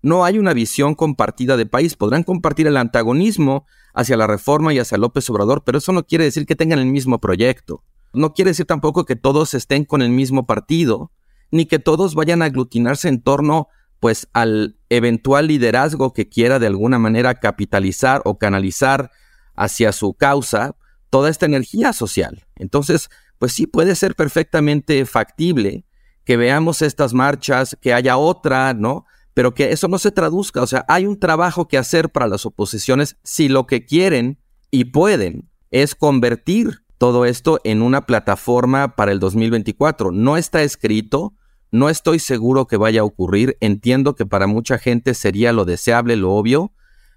No 0.02 0.24
hay 0.24 0.38
una 0.38 0.52
visión 0.52 0.94
compartida 0.94 1.56
de 1.56 1.66
país. 1.66 1.96
Podrán 1.96 2.22
compartir 2.22 2.66
el 2.66 2.76
antagonismo 2.76 3.64
hacia 3.94 4.16
la 4.16 4.26
reforma 4.26 4.72
y 4.74 4.78
hacia 4.78 4.98
López 4.98 5.28
Obrador, 5.30 5.62
pero 5.64 5.78
eso 5.78 5.92
no 5.92 6.04
quiere 6.04 6.24
decir 6.24 6.46
que 6.46 6.56
tengan 6.56 6.78
el 6.78 6.86
mismo 6.86 7.20
proyecto. 7.20 7.82
No 8.12 8.34
quiere 8.34 8.50
decir 8.50 8.66
tampoco 8.66 9.04
que 9.04 9.16
todos 9.16 9.54
estén 9.54 9.84
con 9.84 10.02
el 10.02 10.10
mismo 10.10 10.46
partido, 10.46 11.12
ni 11.50 11.66
que 11.66 11.78
todos 11.78 12.14
vayan 12.14 12.42
a 12.42 12.46
aglutinarse 12.46 13.08
en 13.08 13.22
torno 13.22 13.68
pues 14.00 14.28
al 14.32 14.76
eventual 14.90 15.46
liderazgo 15.46 16.12
que 16.12 16.28
quiera 16.28 16.58
de 16.58 16.66
alguna 16.66 16.98
manera 16.98 17.34
capitalizar 17.36 18.20
o 18.24 18.38
canalizar 18.38 19.10
hacia 19.54 19.92
su 19.92 20.12
causa 20.14 20.76
toda 21.10 21.30
esta 21.30 21.46
energía 21.46 21.92
social. 21.92 22.44
Entonces, 22.56 23.08
pues 23.38 23.52
sí 23.52 23.66
puede 23.66 23.94
ser 23.94 24.14
perfectamente 24.14 25.04
factible 25.06 25.84
que 26.24 26.36
veamos 26.36 26.82
estas 26.82 27.14
marchas, 27.14 27.76
que 27.80 27.94
haya 27.94 28.16
otra, 28.16 28.74
¿no? 28.74 29.06
Pero 29.32 29.54
que 29.54 29.70
eso 29.70 29.86
no 29.86 29.98
se 29.98 30.10
traduzca. 30.10 30.60
O 30.62 30.66
sea, 30.66 30.84
hay 30.88 31.06
un 31.06 31.20
trabajo 31.20 31.68
que 31.68 31.78
hacer 31.78 32.10
para 32.10 32.26
las 32.26 32.44
oposiciones 32.46 33.16
si 33.22 33.48
lo 33.48 33.66
que 33.66 33.84
quieren 33.84 34.38
y 34.70 34.86
pueden 34.86 35.48
es 35.70 35.94
convertir 35.94 36.82
todo 36.98 37.26
esto 37.26 37.60
en 37.64 37.82
una 37.82 38.06
plataforma 38.06 38.96
para 38.96 39.12
el 39.12 39.20
2024. 39.20 40.10
No 40.10 40.36
está 40.36 40.62
escrito, 40.62 41.34
no 41.70 41.88
estoy 41.90 42.18
seguro 42.18 42.66
que 42.66 42.76
vaya 42.76 43.02
a 43.02 43.04
ocurrir, 43.04 43.56
entiendo 43.60 44.14
que 44.14 44.26
para 44.26 44.46
mucha 44.46 44.78
gente 44.78 45.14
sería 45.14 45.52
lo 45.52 45.64
deseable, 45.64 46.16
lo 46.16 46.32
obvio, 46.32 46.72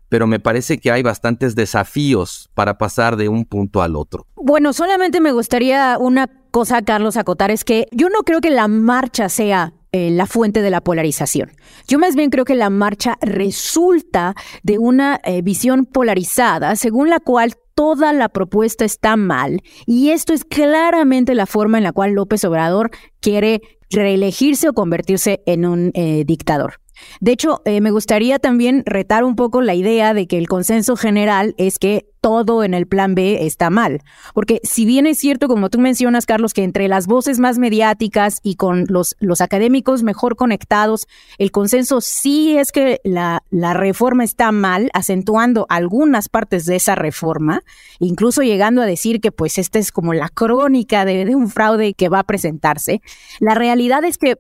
pero 0.10 0.28
me 0.28 0.39
parece 0.39 0.80
que 0.80 0.91
hay 0.91 1.04
bastantes 1.04 1.56
desafíos 1.56 2.50
para 2.54 2.78
pasar 2.78 3.15
de 3.15 3.30
un 3.30 3.45
punto 3.45 3.82
al 3.82 3.95
otro. 3.95 4.26
Bueno, 4.36 4.74
solamente 4.74 5.22
me 5.22 5.32
gustaría 5.32 5.98
una 6.00 6.28
cosa, 6.52 6.82
Carlos, 6.82 7.15
acotar, 7.15 7.52
es 7.52 7.63
que 7.63 7.88
yo 7.91 8.10
no 8.10 8.24
creo 8.24 8.41
que 8.41 8.50
la 8.50 8.67
marcha 8.67 9.30
sea 9.30 9.74
eh, 9.91 10.12
la 10.12 10.28
fuente 10.28 10.62
de 10.62 10.69
la 10.69 10.82
polarización. 10.82 11.52
Yo 11.88 11.98
más 11.98 12.15
bien 12.15 12.30
creo 12.30 12.45
que 12.45 12.54
la 12.56 12.69
marcha 12.69 13.17
resulta 13.22 14.36
de 14.62 14.78
una 14.78 15.19
eh, 15.24 15.41
visión 15.41 15.86
polarizada 15.86 16.76
según 16.76 17.10
la 17.10 17.19
cual 17.19 17.56
toda 17.74 18.13
la 18.13 18.30
propuesta 18.30 18.86
está 18.86 19.15
mal 19.15 19.62
y 19.88 20.10
esto 20.10 20.34
es 20.34 20.43
claramente 20.43 21.34
la 21.34 21.45
forma 21.45 21.78
en 21.78 21.86
la 21.86 21.91
cual 21.91 22.12
López 22.12 22.43
Obrador 22.43 22.91
quiere 23.19 23.62
reelegirse 23.89 24.69
o 24.69 24.74
convertirse 24.74 25.41
en 25.45 25.65
un 25.65 25.91
eh, 25.95 26.24
dictador. 26.24 26.82
De 27.19 27.31
hecho, 27.31 27.62
eh, 27.65 27.81
me 27.81 27.91
gustaría 27.91 28.39
también 28.39 28.83
retar 28.85 29.23
un 29.23 29.35
poco 29.35 29.62
la 29.62 29.75
idea 29.75 30.13
de 30.13 30.27
que 30.27 30.38
el 30.38 30.47
consenso 30.47 30.95
general 30.95 31.55
es 31.57 31.79
que 31.79 32.05
todo 32.21 32.63
en 32.63 32.73
el 32.73 32.88
plan 32.88 33.15
B 33.15 33.45
está 33.45 33.69
mal. 33.69 34.01
Porque 34.33 34.59
si 34.63 34.85
bien 34.85 35.07
es 35.07 35.17
cierto, 35.17 35.47
como 35.47 35.69
tú 35.69 35.79
mencionas, 35.79 36.25
Carlos, 36.25 36.53
que 36.53 36.63
entre 36.63 36.88
las 36.88 37.07
voces 37.07 37.39
más 37.39 37.57
mediáticas 37.57 38.39
y 38.43 38.55
con 38.55 38.85
los, 38.89 39.15
los 39.19 39.41
académicos 39.41 40.03
mejor 40.03 40.35
conectados, 40.35 41.07
el 41.38 41.51
consenso 41.51 42.01
sí 42.01 42.57
es 42.57 42.71
que 42.71 42.99
la, 43.03 43.43
la 43.49 43.73
reforma 43.73 44.23
está 44.23 44.51
mal, 44.51 44.89
acentuando 44.93 45.65
algunas 45.69 46.29
partes 46.29 46.65
de 46.65 46.75
esa 46.75 46.95
reforma, 46.95 47.62
incluso 47.99 48.41
llegando 48.41 48.81
a 48.81 48.85
decir 48.85 49.21
que 49.21 49.31
pues 49.31 49.57
esta 49.57 49.79
es 49.79 49.91
como 49.91 50.13
la 50.13 50.29
crónica 50.29 51.05
de, 51.05 51.25
de 51.25 51.35
un 51.35 51.49
fraude 51.49 51.93
que 51.93 52.09
va 52.09 52.19
a 52.19 52.23
presentarse. 52.23 53.01
La 53.39 53.55
realidad 53.55 54.03
es 54.03 54.17
que 54.17 54.38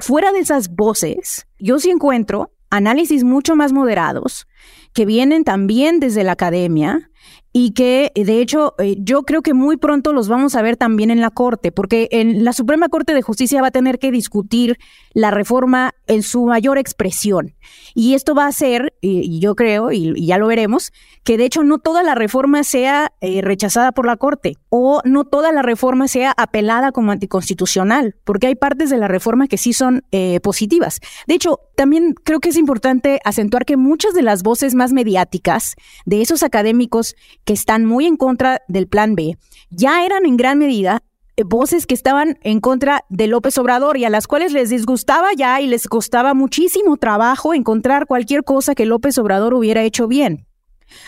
fuera 0.00 0.32
de 0.32 0.40
esas 0.40 0.74
voces, 0.74 1.46
yo 1.58 1.78
sí 1.78 1.90
encuentro 1.90 2.52
análisis 2.70 3.24
mucho 3.24 3.56
más 3.56 3.72
moderados 3.72 4.46
que 4.92 5.06
vienen 5.06 5.44
también 5.44 6.00
desde 6.00 6.24
la 6.24 6.32
academia 6.32 7.10
y 7.52 7.72
que 7.72 8.12
de 8.14 8.40
hecho 8.40 8.74
eh, 8.78 8.96
yo 8.98 9.22
creo 9.22 9.40
que 9.40 9.54
muy 9.54 9.76
pronto 9.76 10.12
los 10.12 10.28
vamos 10.28 10.54
a 10.54 10.62
ver 10.62 10.76
también 10.76 11.10
en 11.10 11.20
la 11.20 11.30
Corte, 11.30 11.72
porque 11.72 12.08
en 12.10 12.44
la 12.44 12.52
Suprema 12.52 12.88
Corte 12.88 13.14
de 13.14 13.22
Justicia 13.22 13.62
va 13.62 13.68
a 13.68 13.70
tener 13.70 13.98
que 13.98 14.10
discutir 14.10 14.78
la 15.14 15.30
reforma 15.30 15.94
en 16.06 16.22
su 16.22 16.44
mayor 16.44 16.76
expresión. 16.76 17.54
Y 17.94 18.14
esto 18.14 18.34
va 18.34 18.46
a 18.46 18.52
ser, 18.52 18.92
y 19.00 19.40
yo 19.40 19.54
creo, 19.54 19.92
y, 19.92 20.26
ya 20.26 20.38
lo 20.38 20.46
veremos, 20.46 20.92
que 21.24 21.36
de 21.36 21.44
hecho 21.44 21.62
no 21.62 21.78
toda 21.78 22.02
la 22.02 22.14
reforma 22.14 22.64
sea 22.64 23.12
eh, 23.20 23.40
rechazada 23.42 23.92
por 23.92 24.06
la 24.06 24.16
Corte 24.16 24.56
o 24.68 25.00
no 25.04 25.24
toda 25.24 25.52
la 25.52 25.62
reforma 25.62 26.08
sea 26.08 26.32
apelada 26.36 26.92
como 26.92 27.12
anticonstitucional, 27.12 28.16
porque 28.24 28.46
hay 28.46 28.54
partes 28.54 28.90
de 28.90 28.98
la 28.98 29.08
reforma 29.08 29.48
que 29.48 29.58
sí 29.58 29.72
son 29.72 30.04
eh, 30.12 30.40
positivas. 30.40 31.00
De 31.26 31.34
hecho, 31.34 31.60
también 31.76 32.14
creo 32.14 32.40
que 32.40 32.48
es 32.48 32.56
importante 32.56 33.20
acentuar 33.24 33.64
que 33.64 33.76
muchas 33.76 34.14
de 34.14 34.22
las 34.22 34.42
voces 34.42 34.74
más 34.74 34.92
mediáticas 34.92 35.74
de 36.04 36.22
esos 36.22 36.42
académicos 36.42 37.16
que 37.44 37.52
están 37.52 37.84
muy 37.84 38.06
en 38.06 38.16
contra 38.16 38.62
del 38.68 38.86
plan 38.88 39.14
B, 39.14 39.36
ya 39.70 40.04
eran 40.04 40.26
en 40.26 40.36
gran 40.36 40.58
medida 40.58 41.02
eh, 41.02 41.05
voces 41.44 41.86
que 41.86 41.94
estaban 41.94 42.38
en 42.42 42.60
contra 42.60 43.04
de 43.08 43.26
López 43.26 43.58
Obrador 43.58 43.96
y 43.96 44.04
a 44.04 44.10
las 44.10 44.26
cuales 44.26 44.52
les 44.52 44.70
disgustaba 44.70 45.28
ya 45.36 45.60
y 45.60 45.66
les 45.66 45.88
costaba 45.88 46.34
muchísimo 46.34 46.96
trabajo 46.96 47.54
encontrar 47.54 48.06
cualquier 48.06 48.44
cosa 48.44 48.74
que 48.74 48.86
López 48.86 49.18
Obrador 49.18 49.54
hubiera 49.54 49.82
hecho 49.82 50.08
bien. 50.08 50.46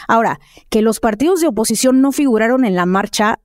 Ahora, 0.06 0.40
que 0.70 0.82
los 0.82 1.00
partidos 1.00 1.40
de 1.40 1.48
oposición 1.48 2.00
no 2.00 2.12
figuraron 2.12 2.64
en 2.64 2.74
la 2.74 2.86
marcha 2.86 3.40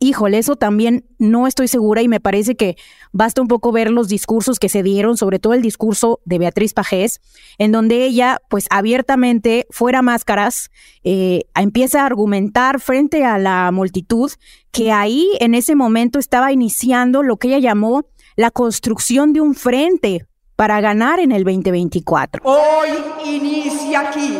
Híjole, 0.00 0.38
eso 0.38 0.54
también 0.54 1.04
no 1.18 1.48
estoy 1.48 1.66
segura 1.66 2.02
y 2.02 2.08
me 2.08 2.20
parece 2.20 2.54
que 2.54 2.76
basta 3.10 3.42
un 3.42 3.48
poco 3.48 3.72
ver 3.72 3.90
los 3.90 4.06
discursos 4.08 4.60
que 4.60 4.68
se 4.68 4.84
dieron, 4.84 5.16
sobre 5.16 5.40
todo 5.40 5.54
el 5.54 5.62
discurso 5.62 6.20
de 6.24 6.38
Beatriz 6.38 6.72
Pajés, 6.72 7.20
en 7.58 7.72
donde 7.72 8.04
ella, 8.04 8.38
pues 8.48 8.68
abiertamente, 8.70 9.66
fuera 9.70 10.00
máscaras, 10.00 10.70
eh, 11.02 11.46
empieza 11.56 12.02
a 12.02 12.06
argumentar 12.06 12.78
frente 12.80 13.24
a 13.24 13.38
la 13.38 13.72
multitud 13.72 14.30
que 14.70 14.92
ahí 14.92 15.26
en 15.40 15.54
ese 15.54 15.74
momento 15.74 16.20
estaba 16.20 16.52
iniciando 16.52 17.24
lo 17.24 17.36
que 17.36 17.48
ella 17.48 17.58
llamó 17.58 18.04
la 18.36 18.52
construcción 18.52 19.32
de 19.32 19.40
un 19.40 19.56
frente 19.56 20.26
para 20.54 20.80
ganar 20.80 21.18
en 21.18 21.32
el 21.32 21.42
2024. 21.42 22.42
Hoy 22.44 22.88
inicia 23.24 24.10
aquí 24.10 24.38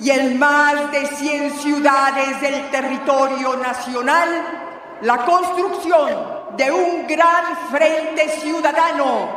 y 0.00 0.10
en 0.10 0.38
más 0.38 0.90
de 0.92 1.06
100 1.06 1.50
ciudades 1.58 2.40
del 2.40 2.70
territorio 2.70 3.56
nacional 3.58 4.63
la 5.04 5.26
construcción 5.26 6.08
de 6.56 6.72
un 6.72 7.06
gran 7.06 7.56
frente 7.70 8.26
ciudadano 8.40 9.28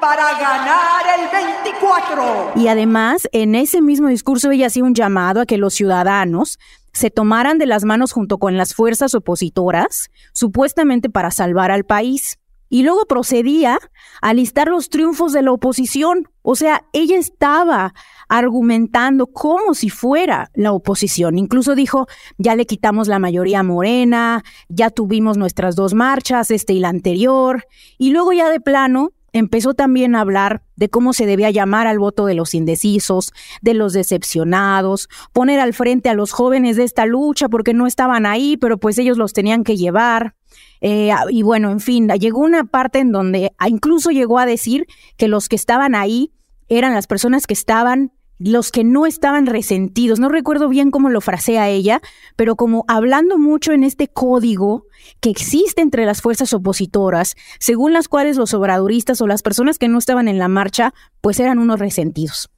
para 0.00 0.38
ganar 0.38 1.18
el 1.18 1.28
24. 1.30 2.52
Y 2.56 2.68
además, 2.68 3.26
en 3.32 3.54
ese 3.54 3.80
mismo 3.80 4.08
discurso 4.08 4.50
ella 4.50 4.66
hacía 4.66 4.84
un 4.84 4.94
llamado 4.94 5.40
a 5.40 5.46
que 5.46 5.56
los 5.56 5.72
ciudadanos 5.72 6.58
se 6.92 7.10
tomaran 7.10 7.56
de 7.56 7.66
las 7.66 7.84
manos 7.84 8.12
junto 8.12 8.36
con 8.36 8.58
las 8.58 8.74
fuerzas 8.74 9.14
opositoras, 9.14 10.10
supuestamente 10.34 11.08
para 11.08 11.30
salvar 11.30 11.70
al 11.70 11.84
país. 11.84 12.38
Y 12.68 12.82
luego 12.82 13.06
procedía 13.06 13.78
a 14.20 14.34
listar 14.34 14.68
los 14.68 14.90
triunfos 14.90 15.32
de 15.32 15.42
la 15.42 15.52
oposición. 15.52 16.28
O 16.42 16.54
sea, 16.54 16.84
ella 16.92 17.16
estaba 17.16 17.94
argumentando 18.28 19.26
como 19.26 19.74
si 19.74 19.90
fuera 19.90 20.50
la 20.54 20.72
oposición. 20.72 21.38
Incluso 21.38 21.74
dijo, 21.74 22.06
ya 22.36 22.56
le 22.56 22.66
quitamos 22.66 23.08
la 23.08 23.18
mayoría 23.18 23.62
morena, 23.62 24.44
ya 24.68 24.90
tuvimos 24.90 25.36
nuestras 25.38 25.76
dos 25.76 25.94
marchas, 25.94 26.50
este 26.50 26.74
y 26.74 26.80
la 26.80 26.88
anterior. 26.88 27.64
Y 27.96 28.10
luego 28.10 28.32
ya 28.32 28.50
de 28.50 28.60
plano 28.60 29.12
empezó 29.38 29.74
también 29.74 30.14
a 30.14 30.20
hablar 30.20 30.62
de 30.76 30.88
cómo 30.88 31.12
se 31.12 31.26
debía 31.26 31.50
llamar 31.50 31.86
al 31.86 31.98
voto 31.98 32.26
de 32.26 32.34
los 32.34 32.54
indecisos, 32.54 33.32
de 33.62 33.74
los 33.74 33.92
decepcionados, 33.92 35.08
poner 35.32 35.60
al 35.60 35.74
frente 35.74 36.08
a 36.08 36.14
los 36.14 36.32
jóvenes 36.32 36.76
de 36.76 36.84
esta 36.84 37.06
lucha 37.06 37.48
porque 37.48 37.74
no 37.74 37.86
estaban 37.86 38.26
ahí, 38.26 38.56
pero 38.56 38.78
pues 38.78 38.98
ellos 38.98 39.18
los 39.18 39.32
tenían 39.32 39.64
que 39.64 39.76
llevar. 39.76 40.34
Eh, 40.80 41.10
y 41.30 41.42
bueno, 41.42 41.70
en 41.70 41.80
fin, 41.80 42.08
llegó 42.08 42.40
una 42.40 42.64
parte 42.64 43.00
en 43.00 43.12
donde 43.12 43.52
incluso 43.66 44.10
llegó 44.10 44.38
a 44.38 44.46
decir 44.46 44.86
que 45.16 45.28
los 45.28 45.48
que 45.48 45.56
estaban 45.56 45.94
ahí 45.94 46.32
eran 46.68 46.94
las 46.94 47.06
personas 47.06 47.46
que 47.46 47.54
estaban 47.54 48.12
los 48.38 48.70
que 48.70 48.84
no 48.84 49.06
estaban 49.06 49.46
resentidos. 49.46 50.20
No 50.20 50.28
recuerdo 50.28 50.68
bien 50.68 50.90
cómo 50.90 51.10
lo 51.10 51.20
frasea 51.20 51.68
ella, 51.68 52.00
pero 52.36 52.56
como 52.56 52.84
hablando 52.88 53.38
mucho 53.38 53.72
en 53.72 53.84
este 53.84 54.08
código 54.08 54.84
que 55.20 55.30
existe 55.30 55.82
entre 55.82 56.06
las 56.06 56.22
fuerzas 56.22 56.52
opositoras, 56.52 57.34
según 57.58 57.92
las 57.92 58.08
cuales 58.08 58.36
los 58.36 58.54
obradoristas 58.54 59.20
o 59.20 59.26
las 59.26 59.42
personas 59.42 59.78
que 59.78 59.88
no 59.88 59.98
estaban 59.98 60.28
en 60.28 60.38
la 60.38 60.48
marcha, 60.48 60.94
pues 61.20 61.40
eran 61.40 61.58
unos 61.58 61.78
resentidos. 61.78 62.50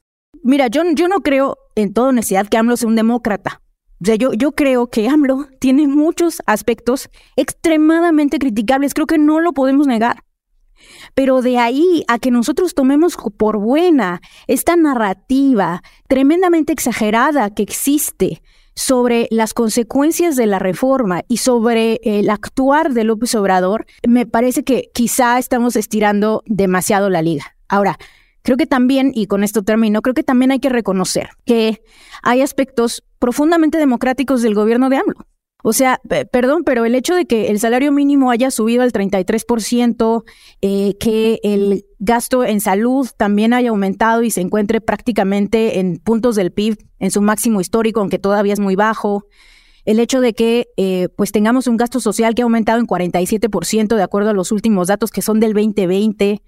Mira, 0.43 0.69
yo, 0.69 0.83
yo 0.95 1.09
no 1.09 1.21
creo 1.21 1.59
en 1.75 1.93
toda 1.93 2.09
honestidad 2.09 2.49
que 2.49 2.57
AMLO 2.57 2.77
sea 2.77 2.88
un 2.88 2.97
demócrata. 2.97 3.61
O 4.03 4.07
sea, 4.07 4.14
yo, 4.14 4.33
yo 4.33 4.53
creo 4.53 4.88
que 4.88 5.09
AMLO 5.09 5.49
tiene 5.59 5.87
muchos 5.87 6.40
aspectos 6.47 7.11
extremadamente 7.37 8.38
criticables. 8.38 8.95
Creo 8.95 9.07
que 9.07 9.19
no 9.19 9.40
lo 9.40 9.53
podemos 9.53 9.87
negar. 9.87 10.25
Pero 11.14 11.42
de 11.42 11.59
ahí 11.59 12.05
a 12.09 12.18
que 12.18 12.31
nosotros 12.31 12.75
tomemos 12.75 13.16
por 13.37 13.59
buena 13.59 14.20
esta 14.46 14.77
narrativa 14.77 15.83
tremendamente 16.09 16.73
exagerada 16.73 17.51
que 17.55 17.62
existe 17.62 18.42
sobre 18.75 19.29
las 19.31 19.53
consecuencias 19.53 20.37
de 20.37 20.46
la 20.46 20.59
reforma 20.59 21.23
y 21.29 21.38
sobre 21.38 22.01
el 22.03 22.31
actuar 22.31 22.92
de 22.92 23.05
López 23.05 23.35
Obrador, 23.35 23.87
me 24.07 24.27
parece 24.27 24.64
que 24.64 24.90
quizá 24.94 25.38
estamos 25.38 25.77
estirando 25.77 26.42
demasiado 26.46 27.11
la 27.11 27.20
liga. 27.20 27.57
Ahora, 27.68 27.99
creo 28.42 28.57
que 28.57 28.66
también, 28.66 29.12
y 29.14 29.27
con 29.27 29.44
esto 29.44 29.62
termino, 29.62 30.03
creo 30.03 30.14
que 30.14 30.23
también 30.23 30.51
hay 30.51 30.61
que 30.61 30.70
reconocer 30.70 31.29
que 31.44 31.83
hay 32.23 32.40
aspectos 32.40 33.03
profundamente 33.18 33.79
democráticos 33.79 34.42
del 34.42 34.55
gobierno 34.55 34.88
de 34.88 34.96
AMLO. 34.96 35.27
O 35.62 35.73
sea, 35.73 36.01
perdón, 36.33 36.64
pero 36.64 36.85
el 36.85 36.94
hecho 36.94 37.14
de 37.14 37.27
que 37.27 37.49
el 37.49 37.61
salario 37.61 37.92
mínimo 37.92 38.31
haya 38.31 38.51
subido 38.51 38.83
al 38.83 38.92
33%, 38.92 40.25
eh, 40.62 40.94
que 40.99 41.40
el 41.42 41.85
gasto 41.99 42.44
en 42.44 42.61
salud 42.61 43.09
también 43.16 43.53
haya 43.53 43.70
aumentado 43.70 44.23
y 44.23 44.31
se 44.31 44.40
encuentre 44.40 44.81
prácticamente 44.81 45.79
en 45.79 45.99
puntos 45.99 46.37
del 46.37 46.53
PIB 46.53 46.79
en 46.99 47.11
su 47.11 47.20
máximo 47.20 47.61
histórico, 47.61 48.01
aunque 48.01 48.18
todavía 48.18 48.55
es 48.55 48.61
muy 48.61 48.77
bajo, 48.77 49.27
el 49.85 49.99
hecho 49.99 50.20
de 50.20 50.35
que 50.35 50.68
eh, 50.77 51.09
pues 51.16 51.33
tengamos 51.33 51.66
un 51.66 51.77
gasto 51.77 52.01
social 52.01 52.35
que 52.35 52.42
ha 52.42 52.44
aumentado 52.44 52.81
en 52.81 52.87
47% 52.87 53.96
de 53.96 54.03
acuerdo 54.03 54.31
a 54.31 54.35
los 54.35 54.53
últimos 54.53 54.88
datos 54.88 55.11
que 55.11 55.23
son 55.23 55.40
del 55.40 55.53
2020, 55.53 56.42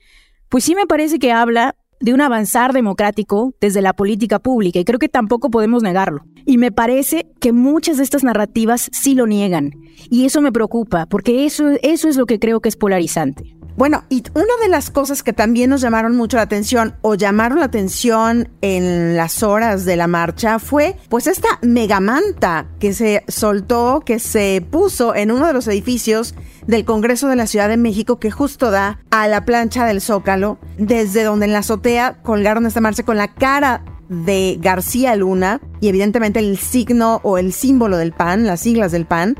pues 0.48 0.64
sí 0.64 0.74
me 0.74 0.86
parece 0.86 1.18
que 1.18 1.32
habla 1.32 1.76
de 2.02 2.12
un 2.12 2.20
avanzar 2.20 2.72
democrático 2.72 3.54
desde 3.60 3.80
la 3.80 3.94
política 3.94 4.40
pública 4.40 4.78
y 4.78 4.84
creo 4.84 4.98
que 4.98 5.08
tampoco 5.08 5.50
podemos 5.50 5.82
negarlo. 5.82 6.24
Y 6.44 6.58
me 6.58 6.72
parece 6.72 7.32
que 7.40 7.52
muchas 7.52 7.96
de 7.96 8.02
estas 8.02 8.24
narrativas 8.24 8.90
sí 8.92 9.14
lo 9.14 9.26
niegan 9.26 9.70
y 10.10 10.26
eso 10.26 10.42
me 10.42 10.52
preocupa 10.52 11.06
porque 11.06 11.46
eso, 11.46 11.70
eso 11.82 12.08
es 12.08 12.16
lo 12.16 12.26
que 12.26 12.38
creo 12.38 12.60
que 12.60 12.68
es 12.68 12.76
polarizante. 12.76 13.56
Bueno, 13.74 14.04
y 14.10 14.22
una 14.34 14.54
de 14.62 14.68
las 14.68 14.90
cosas 14.90 15.22
que 15.22 15.32
también 15.32 15.70
nos 15.70 15.80
llamaron 15.80 16.14
mucho 16.14 16.36
la 16.36 16.42
atención 16.42 16.94
o 17.00 17.14
llamaron 17.14 17.60
la 17.60 17.64
atención 17.66 18.50
en 18.60 19.16
las 19.16 19.42
horas 19.42 19.86
de 19.86 19.96
la 19.96 20.06
marcha 20.06 20.58
fue 20.58 20.96
pues 21.08 21.26
esta 21.26 21.48
megamanta 21.62 22.66
que 22.78 22.92
se 22.92 23.24
soltó, 23.28 24.02
que 24.04 24.18
se 24.18 24.66
puso 24.70 25.14
en 25.14 25.30
uno 25.30 25.46
de 25.46 25.54
los 25.54 25.68
edificios 25.68 26.34
del 26.66 26.84
Congreso 26.84 27.28
de 27.28 27.36
la 27.36 27.46
Ciudad 27.46 27.68
de 27.68 27.76
México 27.76 28.18
que 28.18 28.30
justo 28.30 28.70
da 28.70 29.00
a 29.10 29.28
la 29.28 29.44
plancha 29.44 29.86
del 29.86 30.00
Zócalo, 30.00 30.58
desde 30.78 31.24
donde 31.24 31.46
en 31.46 31.52
la 31.52 31.60
azotea 31.60 32.22
colgaron 32.22 32.66
esta 32.66 32.80
marcha 32.80 33.02
con 33.02 33.16
la 33.16 33.34
cara 33.34 33.84
de 34.08 34.58
García 34.60 35.16
Luna 35.16 35.60
y 35.80 35.88
evidentemente 35.88 36.38
el 36.38 36.58
signo 36.58 37.20
o 37.22 37.38
el 37.38 37.52
símbolo 37.52 37.96
del 37.96 38.12
PAN, 38.12 38.46
las 38.46 38.60
siglas 38.60 38.92
del 38.92 39.06
PAN, 39.06 39.36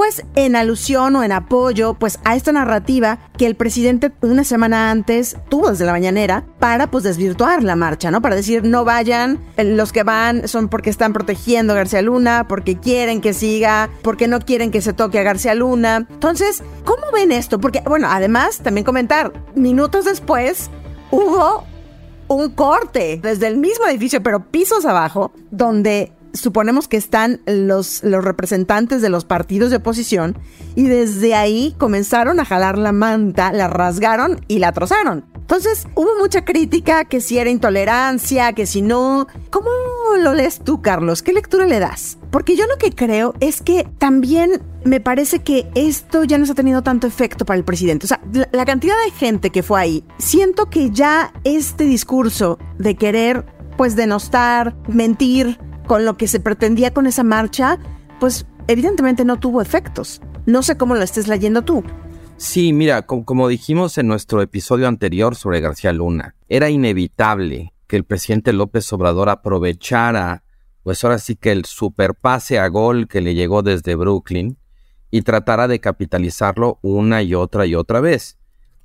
pues 0.00 0.24
en 0.34 0.56
alusión 0.56 1.14
o 1.14 1.22
en 1.22 1.30
apoyo 1.30 1.92
pues 1.92 2.20
a 2.24 2.34
esta 2.34 2.52
narrativa 2.52 3.18
que 3.36 3.44
el 3.44 3.54
presidente 3.54 4.10
una 4.22 4.44
semana 4.44 4.90
antes 4.90 5.36
tuvo 5.50 5.68
desde 5.68 5.84
la 5.84 5.92
mañanera 5.92 6.46
para 6.58 6.90
pues 6.90 7.04
desvirtuar 7.04 7.62
la 7.62 7.76
marcha, 7.76 8.10
¿no? 8.10 8.22
Para 8.22 8.34
decir 8.34 8.64
no 8.64 8.86
vayan, 8.86 9.44
los 9.58 9.92
que 9.92 10.02
van 10.02 10.48
son 10.48 10.70
porque 10.70 10.88
están 10.88 11.12
protegiendo 11.12 11.74
a 11.74 11.76
García 11.76 12.00
Luna, 12.00 12.46
porque 12.48 12.78
quieren 12.78 13.20
que 13.20 13.34
siga, 13.34 13.90
porque 14.00 14.26
no 14.26 14.40
quieren 14.40 14.70
que 14.70 14.80
se 14.80 14.94
toque 14.94 15.18
a 15.18 15.22
García 15.22 15.54
Luna. 15.54 16.06
Entonces, 16.08 16.62
¿cómo 16.86 17.02
ven 17.12 17.30
esto? 17.30 17.60
Porque 17.60 17.82
bueno, 17.84 18.08
además 18.10 18.60
también 18.60 18.86
comentar, 18.86 19.34
minutos 19.54 20.06
después 20.06 20.70
hubo 21.10 21.66
un 22.26 22.48
corte 22.52 23.20
desde 23.22 23.48
el 23.48 23.58
mismo 23.58 23.84
edificio, 23.84 24.22
pero 24.22 24.50
pisos 24.50 24.86
abajo, 24.86 25.32
donde 25.50 26.14
suponemos 26.32 26.88
que 26.88 26.96
están 26.96 27.40
los, 27.46 28.02
los 28.02 28.24
representantes 28.24 29.02
de 29.02 29.08
los 29.08 29.24
partidos 29.24 29.70
de 29.70 29.76
oposición 29.76 30.36
y 30.74 30.84
desde 30.84 31.34
ahí 31.34 31.74
comenzaron 31.78 32.40
a 32.40 32.44
jalar 32.44 32.78
la 32.78 32.92
manta, 32.92 33.52
la 33.52 33.68
rasgaron 33.68 34.40
y 34.48 34.58
la 34.58 34.72
trozaron. 34.72 35.24
Entonces 35.50 35.88
hubo 35.96 36.10
mucha 36.20 36.44
crítica 36.44 37.04
que 37.04 37.20
si 37.20 37.38
era 37.38 37.50
intolerancia, 37.50 38.52
que 38.52 38.66
si 38.66 38.82
no. 38.82 39.26
¿Cómo 39.50 39.68
lo 40.22 40.32
lees 40.32 40.60
tú, 40.60 40.80
Carlos? 40.80 41.22
¿Qué 41.22 41.32
lectura 41.32 41.66
le 41.66 41.80
das? 41.80 42.18
Porque 42.30 42.54
yo 42.54 42.66
lo 42.68 42.76
que 42.78 42.92
creo 42.92 43.34
es 43.40 43.60
que 43.60 43.88
también 43.98 44.62
me 44.84 45.00
parece 45.00 45.40
que 45.40 45.68
esto 45.74 46.22
ya 46.22 46.38
no 46.38 46.44
ha 46.48 46.54
tenido 46.54 46.82
tanto 46.82 47.08
efecto 47.08 47.44
para 47.44 47.58
el 47.58 47.64
presidente. 47.64 48.06
O 48.06 48.08
sea, 48.08 48.20
la, 48.52 48.64
cantidad 48.64 48.94
de 49.04 49.10
gente 49.10 49.50
que 49.50 49.64
fue 49.64 49.80
ahí, 49.80 50.04
siento 50.18 50.70
que 50.70 50.90
ya 50.90 51.32
este 51.42 51.82
discurso 51.82 52.58
de 52.78 52.94
querer, 52.94 53.44
pues, 53.76 53.96
denostar, 53.96 54.76
mentir, 54.86 55.58
con 55.90 56.04
lo 56.04 56.16
que 56.16 56.28
se 56.28 56.38
pretendía 56.38 56.94
con 56.94 57.08
esa 57.08 57.24
marcha, 57.24 57.76
pues 58.20 58.46
evidentemente 58.68 59.24
no 59.24 59.40
tuvo 59.40 59.60
efectos. 59.60 60.20
No 60.46 60.62
sé 60.62 60.76
cómo 60.76 60.94
lo 60.94 61.02
estés 61.02 61.26
leyendo 61.26 61.62
tú. 61.62 61.82
Sí, 62.36 62.72
mira, 62.72 63.02
como, 63.02 63.48
dijimos 63.48 63.98
en 63.98 64.06
nuestro 64.06 64.40
episodio 64.40 64.86
anterior 64.86 65.34
sobre 65.34 65.58
García 65.58 65.92
Luna, 65.92 66.36
era 66.48 66.70
inevitable 66.70 67.74
que 67.88 67.96
el 67.96 68.04
presidente 68.04 68.52
López 68.52 68.92
Obrador 68.92 69.30
aprovechara, 69.30 70.44
pues 70.84 71.02
ahora 71.02 71.18
sí 71.18 71.34
que 71.34 71.50
el 71.50 71.64
superpase 71.64 72.60
a 72.60 72.68
gol 72.68 73.08
que 73.08 73.20
le 73.20 73.34
llegó 73.34 73.64
desde 73.64 73.96
Brooklyn 73.96 74.58
y 75.10 75.22
tratara 75.22 75.66
de 75.66 75.80
capitalizarlo 75.80 76.78
una 76.82 77.24
y 77.24 77.34
otra 77.34 77.66
y 77.66 77.74
otra 77.74 77.98
vez. 77.98 78.38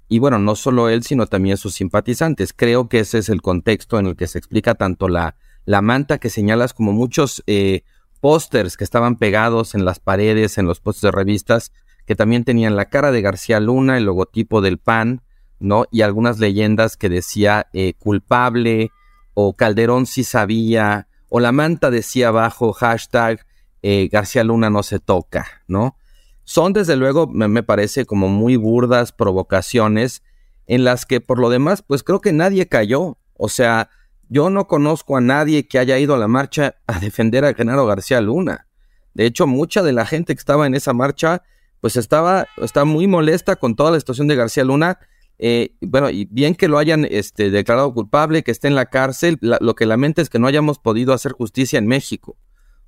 Y 0.09 0.17
bueno, 0.17 0.39
no 0.39 0.55
solo 0.55 0.89
él, 0.89 1.03
sino 1.03 1.27
también 1.27 1.57
sus 1.57 1.75
simpatizantes. 1.75 2.51
Creo 2.51 2.89
que 2.89 3.01
ese 3.01 3.19
es 3.19 3.29
el 3.29 3.43
contexto 3.43 3.99
en 3.99 4.07
el 4.07 4.15
que 4.15 4.25
se 4.25 4.39
explica 4.39 4.73
tanto 4.73 5.07
la 5.07 5.35
la 5.65 5.81
manta 5.81 6.17
que 6.17 6.29
señalas 6.29 6.73
como 6.73 6.93
muchos 6.93 7.43
eh, 7.47 7.83
pósters 8.21 8.77
que 8.77 8.83
estaban 8.83 9.17
pegados 9.17 9.75
en 9.75 9.85
las 9.85 9.99
paredes, 9.99 10.57
en 10.57 10.65
los 10.65 10.79
postes 10.79 11.01
de 11.01 11.11
revistas, 11.11 11.71
que 12.05 12.15
también 12.15 12.43
tenían 12.43 12.75
la 12.75 12.85
cara 12.85 13.11
de 13.11 13.21
García 13.21 13.59
Luna, 13.59 13.97
el 13.97 14.05
logotipo 14.05 14.61
del 14.61 14.77
PAN, 14.77 15.21
¿no? 15.59 15.85
Y 15.91 16.01
algunas 16.01 16.39
leyendas 16.39 16.97
que 16.97 17.09
decía 17.09 17.67
eh, 17.73 17.93
culpable, 17.97 18.91
o 19.33 19.55
Calderón 19.55 20.05
sí 20.05 20.23
sabía, 20.23 21.07
o 21.29 21.39
la 21.39 21.51
manta 21.51 21.89
decía 21.89 22.29
abajo 22.29 22.73
hashtag 22.73 23.45
eh, 23.81 24.09
García 24.11 24.43
Luna 24.43 24.69
no 24.69 24.83
se 24.83 24.99
toca, 24.99 25.45
¿no? 25.67 25.97
Son 26.43 26.73
desde 26.73 26.95
luego, 26.95 27.27
me 27.27 27.63
parece, 27.63 28.05
como 28.05 28.27
muy 28.27 28.55
burdas 28.55 29.11
provocaciones 29.11 30.21
en 30.67 30.83
las 30.83 31.05
que 31.05 31.21
por 31.21 31.39
lo 31.39 31.49
demás, 31.49 31.81
pues 31.81 32.03
creo 32.03 32.21
que 32.21 32.33
nadie 32.33 32.67
cayó. 32.67 33.17
O 33.33 33.49
sea, 33.49 33.89
yo 34.29 34.49
no 34.49 34.67
conozco 34.67 35.17
a 35.17 35.21
nadie 35.21 35.67
que 35.67 35.79
haya 35.79 35.97
ido 35.99 36.15
a 36.15 36.17
la 36.17 36.27
marcha 36.27 36.75
a 36.87 36.99
defender 37.01 37.45
a 37.45 37.53
Genaro 37.53 37.85
García 37.85 38.21
Luna. 38.21 38.67
De 39.13 39.25
hecho, 39.25 39.47
mucha 39.47 39.81
de 39.81 39.93
la 39.93 40.05
gente 40.05 40.35
que 40.35 40.39
estaba 40.39 40.67
en 40.67 40.75
esa 40.75 40.93
marcha, 40.93 41.43
pues 41.81 41.95
estaba, 41.95 42.47
está 42.57 42.83
muy 42.83 43.07
molesta 43.07 43.55
con 43.55 43.75
toda 43.75 43.91
la 43.91 43.99
situación 43.99 44.27
de 44.27 44.35
García 44.35 44.63
Luna. 44.63 44.99
Eh, 45.37 45.75
bueno, 45.81 46.09
y 46.09 46.25
bien 46.25 46.55
que 46.55 46.67
lo 46.67 46.77
hayan 46.77 47.05
este, 47.09 47.49
declarado 47.49 47.93
culpable, 47.93 48.43
que 48.43 48.51
esté 48.51 48.67
en 48.67 48.75
la 48.75 48.87
cárcel, 48.87 49.37
lo 49.41 49.75
que 49.75 49.85
lamenta 49.85 50.21
es 50.21 50.29
que 50.29 50.39
no 50.39 50.47
hayamos 50.47 50.79
podido 50.79 51.13
hacer 51.13 51.31
justicia 51.31 51.79
en 51.79 51.87
México 51.87 52.37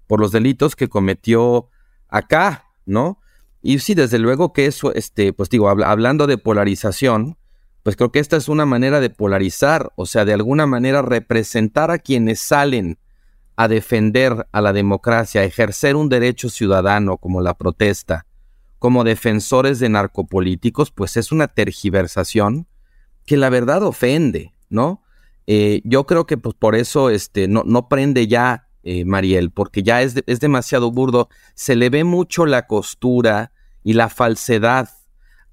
por 0.08 0.20
los 0.20 0.32
delitos 0.32 0.76
que 0.76 0.88
cometió 0.88 1.70
acá, 2.08 2.66
¿no? 2.86 3.20
Y 3.62 3.80
sí, 3.80 3.96
desde 3.96 4.20
luego 4.20 4.54
que 4.54 4.66
eso, 4.66 4.94
este, 4.94 5.34
pues 5.34 5.50
digo, 5.50 5.70
hablando 5.70 6.28
de 6.28 6.38
polarización, 6.38 7.38
pues 7.88 7.96
creo 7.96 8.12
que 8.12 8.20
esta 8.20 8.36
es 8.36 8.50
una 8.50 8.66
manera 8.66 9.00
de 9.00 9.10
polarizar, 9.10 9.94
o 9.96 10.06
sea, 10.06 10.26
de 10.26 10.34
alguna 10.34 10.68
manera 10.68 11.02
representar 11.02 11.90
a 11.90 12.00
quienes 12.00 12.42
salen 12.42 13.00
a 13.56 13.70
defender 13.70 14.46
a 14.52 14.60
la 14.60 14.74
democracia, 14.74 15.40
a 15.40 15.46
ejercer 15.46 15.96
un 15.96 16.10
derecho 16.10 16.50
ciudadano 16.50 17.16
como 17.16 17.40
la 17.40 17.54
protesta, 17.54 18.26
como 18.78 19.06
defensores 19.06 19.80
de 19.80 19.88
narcopolíticos, 19.88 20.92
pues 20.92 21.16
es 21.16 21.32
una 21.32 21.48
tergiversación 21.48 22.68
que 23.26 23.38
la 23.38 23.50
verdad 23.50 23.82
ofende, 23.84 24.54
¿no? 24.68 25.02
Eh, 25.46 25.80
yo 25.86 26.06
creo 26.06 26.26
que 26.26 26.36
pues, 26.36 26.56
por 26.56 26.76
eso 26.76 27.10
este, 27.10 27.48
no, 27.48 27.64
no 27.66 27.88
prende 27.88 28.28
ya, 28.28 28.68
eh, 28.84 29.06
Mariel, 29.06 29.50
porque 29.52 29.82
ya 29.82 30.02
es, 30.02 30.22
es 30.28 30.42
demasiado 30.42 30.92
burdo, 30.92 31.30
se 31.56 31.78
le 31.78 31.90
ve 31.90 32.04
mucho 32.04 32.46
la 32.46 32.68
costura 32.68 33.54
y 33.82 33.94
la 33.94 34.10
falsedad 34.10 34.90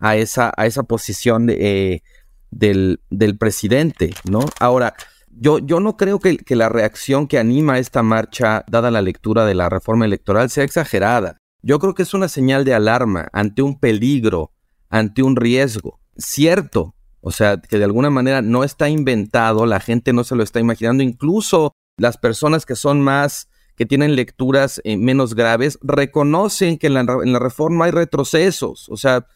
a 0.01 0.17
esa, 0.17 0.53
a 0.57 0.67
esa 0.67 0.83
posición 0.83 1.47
de, 1.47 1.93
eh, 1.95 2.03
del, 2.55 3.01
del 3.11 3.37
presidente, 3.37 4.15
¿no? 4.31 4.41
Ahora, 4.61 4.95
yo, 5.29 5.59
yo 5.59 5.81
no 5.81 5.97
creo 5.97 6.21
que, 6.21 6.37
que, 6.37 6.57
la 6.57 6.69
reacción 6.69 7.27
que 7.27 7.39
anima 7.39 7.79
esta 7.79 8.03
marcha, 8.03 8.65
dada 8.69 8.91
la 8.91 9.03
lectura 9.03 9.45
de 9.45 9.55
la 9.55 9.69
reforma 9.69 10.05
electoral, 10.05 10.51
sea 10.51 10.65
exagerada. 10.65 11.39
Yo 11.63 11.79
creo 11.79 11.95
que 11.95 12.03
es 12.03 12.15
una 12.15 12.29
señal 12.29 12.65
de 12.65 12.75
alarma 12.75 13.29
ante 13.33 13.63
un 13.63 13.81
peligro, 13.81 14.53
ante 14.91 15.23
un 15.23 15.35
riesgo. 15.35 16.01
Cierto, 16.17 16.95
o 17.21 17.33
sea, 17.33 17.57
que 17.57 17.79
de 17.79 17.85
alguna 17.85 18.11
manera 18.11 18.43
no 18.43 18.63
está 18.63 18.89
inventado, 18.89 19.67
la 19.67 19.81
gente 19.81 20.13
no 20.13 20.23
se 20.25 20.37
lo 20.37 20.43
está 20.43 20.61
imaginando, 20.61 21.03
incluso 21.03 21.73
las 21.97 22.17
personas 22.19 22.67
que 22.67 22.77
son 22.77 23.01
más, 23.01 23.49
que 23.77 23.87
tienen 23.87 24.15
lecturas 24.15 24.81
eh, 24.85 24.97
menos 24.97 25.35
graves, 25.35 25.79
reconocen 25.83 26.79
que 26.79 26.87
en 26.87 26.95
la, 26.95 27.01
en 27.01 27.33
la 27.33 27.41
reforma 27.41 27.87
hay 27.87 27.91
retrocesos. 27.91 28.89
O 28.89 28.97
sea, 28.97 29.27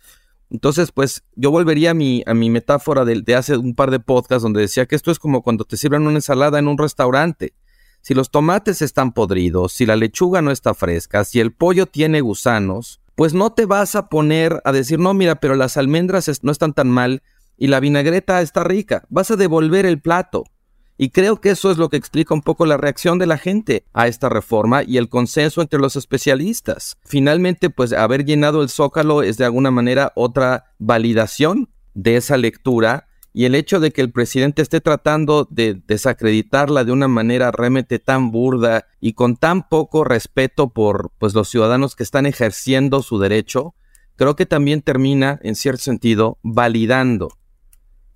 entonces, 0.50 0.92
pues 0.92 1.24
yo 1.36 1.50
volvería 1.50 1.90
a 1.90 1.94
mi, 1.94 2.22
a 2.26 2.34
mi 2.34 2.48
metáfora 2.48 3.04
de, 3.04 3.20
de, 3.20 3.34
hace 3.34 3.56
un 3.56 3.74
par 3.74 3.90
de 3.90 4.00
podcasts 4.00 4.42
donde 4.42 4.60
decía 4.60 4.86
que 4.86 4.96
esto 4.96 5.10
es 5.10 5.18
como 5.18 5.42
cuando 5.42 5.64
te 5.64 5.76
sirven 5.76 6.06
una 6.06 6.16
ensalada 6.16 6.58
en 6.58 6.68
un 6.68 6.78
restaurante. 6.78 7.54
Si 8.00 8.14
los 8.14 8.30
tomates 8.30 8.80
están 8.80 9.12
podridos, 9.12 9.72
si 9.72 9.84
la 9.84 9.96
lechuga 9.96 10.40
no 10.40 10.50
está 10.50 10.72
fresca, 10.72 11.24
si 11.24 11.40
el 11.40 11.52
pollo 11.52 11.86
tiene 11.86 12.20
gusanos, 12.20 13.00
pues 13.14 13.34
no 13.34 13.52
te 13.52 13.66
vas 13.66 13.96
a 13.96 14.08
poner 14.08 14.62
a 14.64 14.72
decir, 14.72 14.98
no, 14.98 15.12
mira, 15.12 15.40
pero 15.40 15.56
las 15.56 15.76
almendras 15.76 16.30
no 16.42 16.52
están 16.52 16.72
tan 16.72 16.88
mal 16.88 17.22
y 17.56 17.66
la 17.66 17.80
vinagreta 17.80 18.40
está 18.40 18.64
rica. 18.64 19.04
Vas 19.10 19.30
a 19.30 19.36
devolver 19.36 19.84
el 19.84 20.00
plato. 20.00 20.44
Y 21.00 21.10
creo 21.10 21.40
que 21.40 21.50
eso 21.50 21.70
es 21.70 21.78
lo 21.78 21.88
que 21.88 21.96
explica 21.96 22.34
un 22.34 22.42
poco 22.42 22.66
la 22.66 22.76
reacción 22.76 23.18
de 23.18 23.26
la 23.26 23.38
gente 23.38 23.84
a 23.92 24.08
esta 24.08 24.28
reforma 24.28 24.82
y 24.82 24.96
el 24.96 25.08
consenso 25.08 25.62
entre 25.62 25.78
los 25.78 25.94
especialistas. 25.94 26.98
Finalmente, 27.04 27.70
pues 27.70 27.92
haber 27.92 28.24
llenado 28.24 28.62
el 28.62 28.68
zócalo 28.68 29.22
es 29.22 29.38
de 29.38 29.44
alguna 29.44 29.70
manera 29.70 30.12
otra 30.16 30.74
validación 30.78 31.70
de 31.94 32.16
esa 32.16 32.36
lectura 32.36 33.06
y 33.32 33.44
el 33.44 33.54
hecho 33.54 33.78
de 33.78 33.92
que 33.92 34.00
el 34.00 34.10
presidente 34.10 34.60
esté 34.60 34.80
tratando 34.80 35.46
de 35.48 35.80
desacreditarla 35.86 36.82
de 36.82 36.90
una 36.90 37.06
manera 37.06 37.52
realmente 37.52 38.00
tan 38.00 38.32
burda 38.32 38.86
y 39.00 39.12
con 39.12 39.36
tan 39.36 39.68
poco 39.68 40.02
respeto 40.02 40.70
por 40.70 41.12
pues 41.18 41.32
los 41.32 41.48
ciudadanos 41.48 41.94
que 41.94 42.02
están 42.02 42.26
ejerciendo 42.26 43.02
su 43.02 43.20
derecho, 43.20 43.76
creo 44.16 44.34
que 44.34 44.46
también 44.46 44.82
termina 44.82 45.38
en 45.44 45.54
cierto 45.54 45.82
sentido 45.82 46.38
validando 46.42 47.28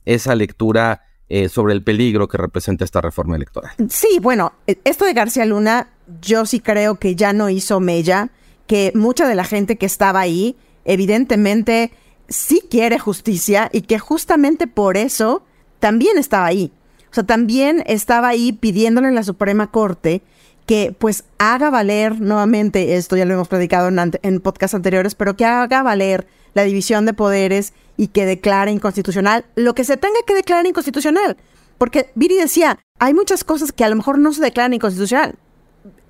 esa 0.04 0.34
lectura 0.34 1.02
eh, 1.34 1.48
sobre 1.48 1.72
el 1.72 1.82
peligro 1.82 2.28
que 2.28 2.36
representa 2.36 2.84
esta 2.84 3.00
reforma 3.00 3.36
electoral. 3.36 3.72
Sí, 3.88 4.18
bueno, 4.20 4.52
eh, 4.66 4.76
esto 4.84 5.06
de 5.06 5.14
García 5.14 5.46
Luna, 5.46 5.88
yo 6.20 6.44
sí 6.44 6.60
creo 6.60 6.96
que 6.96 7.16
ya 7.16 7.32
no 7.32 7.48
hizo 7.48 7.80
mella, 7.80 8.28
que 8.66 8.92
mucha 8.94 9.26
de 9.26 9.34
la 9.34 9.44
gente 9.44 9.78
que 9.78 9.86
estaba 9.86 10.20
ahí, 10.20 10.56
evidentemente, 10.84 11.90
sí 12.28 12.62
quiere 12.70 12.98
justicia 12.98 13.70
y 13.72 13.80
que 13.80 13.98
justamente 13.98 14.66
por 14.66 14.98
eso 14.98 15.42
también 15.78 16.18
estaba 16.18 16.44
ahí. 16.44 16.70
O 17.10 17.14
sea, 17.14 17.24
también 17.24 17.82
estaba 17.86 18.28
ahí 18.28 18.52
pidiéndole 18.52 19.08
a 19.08 19.12
la 19.12 19.22
Suprema 19.22 19.70
Corte 19.70 20.20
que 20.66 20.94
pues 20.98 21.24
haga 21.38 21.70
valer 21.70 22.20
nuevamente, 22.20 22.96
esto 22.96 23.16
ya 23.16 23.24
lo 23.24 23.32
hemos 23.32 23.48
predicado 23.48 23.88
en, 23.88 23.98
en 24.20 24.40
podcasts 24.40 24.74
anteriores, 24.74 25.14
pero 25.14 25.34
que 25.34 25.46
haga 25.46 25.82
valer 25.82 26.26
la 26.52 26.64
división 26.64 27.06
de 27.06 27.14
poderes 27.14 27.72
y 28.02 28.08
que 28.08 28.26
declare 28.26 28.72
inconstitucional 28.72 29.44
lo 29.54 29.76
que 29.76 29.84
se 29.84 29.96
tenga 29.96 30.18
que 30.26 30.34
declarar 30.34 30.66
inconstitucional. 30.66 31.36
Porque 31.78 32.10
Viri 32.16 32.36
decía, 32.36 32.80
hay 32.98 33.14
muchas 33.14 33.44
cosas 33.44 33.70
que 33.70 33.84
a 33.84 33.88
lo 33.88 33.94
mejor 33.94 34.18
no 34.18 34.32
se 34.32 34.42
declaran 34.42 34.74
inconstitucional. 34.74 35.36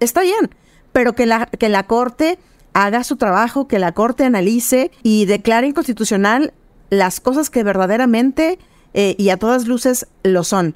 Está 0.01 0.23
bien, 0.23 0.55
pero 0.93 1.15
que 1.15 1.27
la, 1.27 1.45
que 1.45 1.69
la 1.69 1.87
Corte 1.87 2.39
haga 2.73 3.05
su 3.05 3.17
trabajo, 3.17 3.69
que 3.69 3.79
la 3.79 3.93
Corte 3.93 4.25
analice 4.25 4.91
y 5.03 5.27
declare 5.27 5.67
inconstitucional 5.67 6.55
las 6.89 7.21
cosas 7.21 7.51
que 7.51 7.63
verdaderamente 7.63 8.59
eh, 8.95 9.15
y 9.19 9.29
a 9.29 9.37
todas 9.37 9.67
luces 9.67 10.07
lo 10.23 10.45
son. 10.45 10.75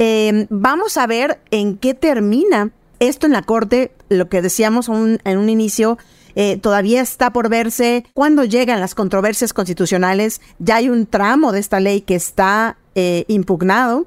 Em, 0.00 0.48
vamos 0.50 0.96
a 0.96 1.06
ver 1.06 1.38
en 1.52 1.78
qué 1.78 1.94
termina 1.94 2.72
esto 2.98 3.26
en 3.26 3.34
la 3.34 3.42
Corte, 3.42 3.92
lo 4.08 4.28
que 4.28 4.42
decíamos 4.42 4.88
en 4.88 5.38
un 5.38 5.48
inicio, 5.48 5.96
eh, 6.36 6.58
todavía 6.58 7.00
está 7.00 7.32
por 7.32 7.48
verse 7.48 8.04
cuando 8.14 8.44
llegan 8.44 8.78
las 8.78 8.94
controversias 8.94 9.52
constitucionales. 9.52 10.40
Ya 10.60 10.76
hay 10.76 10.88
un 10.88 11.06
tramo 11.06 11.50
de 11.50 11.58
esta 11.58 11.80
ley 11.80 12.02
que 12.02 12.14
está 12.14 12.76
eh, 12.94 13.24
impugnado. 13.26 14.06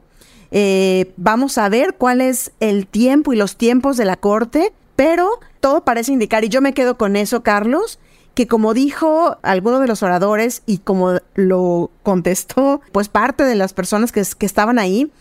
vamos 1.18 1.58
a 1.58 1.68
ver 1.68 1.96
cuál 1.98 2.22
es 2.22 2.52
el 2.62 2.88
tiempo 2.88 3.34
y 3.34 3.36
los 3.36 3.58
tiempos 3.58 3.98
de 3.98 4.06
la 4.06 4.16
Corte, 4.16 4.72
pero 4.96 5.40
todo 5.60 5.84
parece 5.84 6.14
indicar, 6.14 6.44
y 6.44 6.50
yo 6.50 6.62
me 6.62 6.74
quedo 6.74 6.98
con 6.98 7.16
eso, 7.16 7.44
Carlos, 7.44 8.00
que 8.34 8.48
como 8.48 8.74
dijo 8.74 9.38
alguno 9.42 9.80
de 9.80 9.88
los 9.88 10.02
oradores 10.04 10.64
y 10.66 10.78
como 10.78 11.18
lo 11.36 11.92
contestó 12.04 12.82
pues 12.92 13.10
parte 13.10 13.44
de 13.44 13.56
las 13.56 13.74
personas 13.74 14.12
que 14.12 14.46
estaban 14.46 14.80
ahí, 14.80 15.12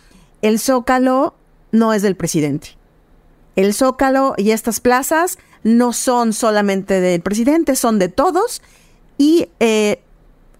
el 0.42 0.58
zócalo 0.60 1.34
no 1.72 1.92
es 1.92 2.02
del 2.02 2.16
presidente. 2.16 2.76
El 3.56 3.74
zócalo 3.74 4.34
y 4.36 4.52
estas 4.52 4.78
plazas 4.78 5.38
no 5.76 5.92
son 5.92 6.32
solamente 6.32 7.00
del 7.00 7.20
presidente, 7.20 7.76
son 7.76 7.98
de 7.98 8.08
todos 8.08 8.62
y 9.16 9.48
eh, 9.60 10.00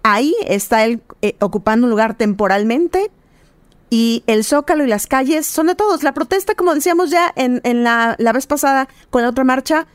ahí 0.02 0.34
está 0.46 0.84
él 0.84 1.00
eh, 1.22 1.36
ocupando 1.40 1.86
un 1.86 1.90
lugar 1.90 2.16
temporalmente 2.16 3.10
y 3.90 4.22
el 4.26 4.44
zócalo 4.44 4.84
y 4.84 4.88
las 4.88 5.06
calles 5.06 5.46
son 5.46 5.68
de 5.68 5.74
todos. 5.74 6.02
La 6.02 6.12
protesta, 6.12 6.54
como 6.54 6.74
decíamos 6.74 7.10
ya 7.10 7.32
en, 7.36 7.84
la, 7.84 8.16
la 8.18 8.32
vez 8.32 8.46
pasada 8.46 8.88
con 9.10 9.22
la 9.22 9.30
otra 9.30 9.44
marcha, 9.44 9.86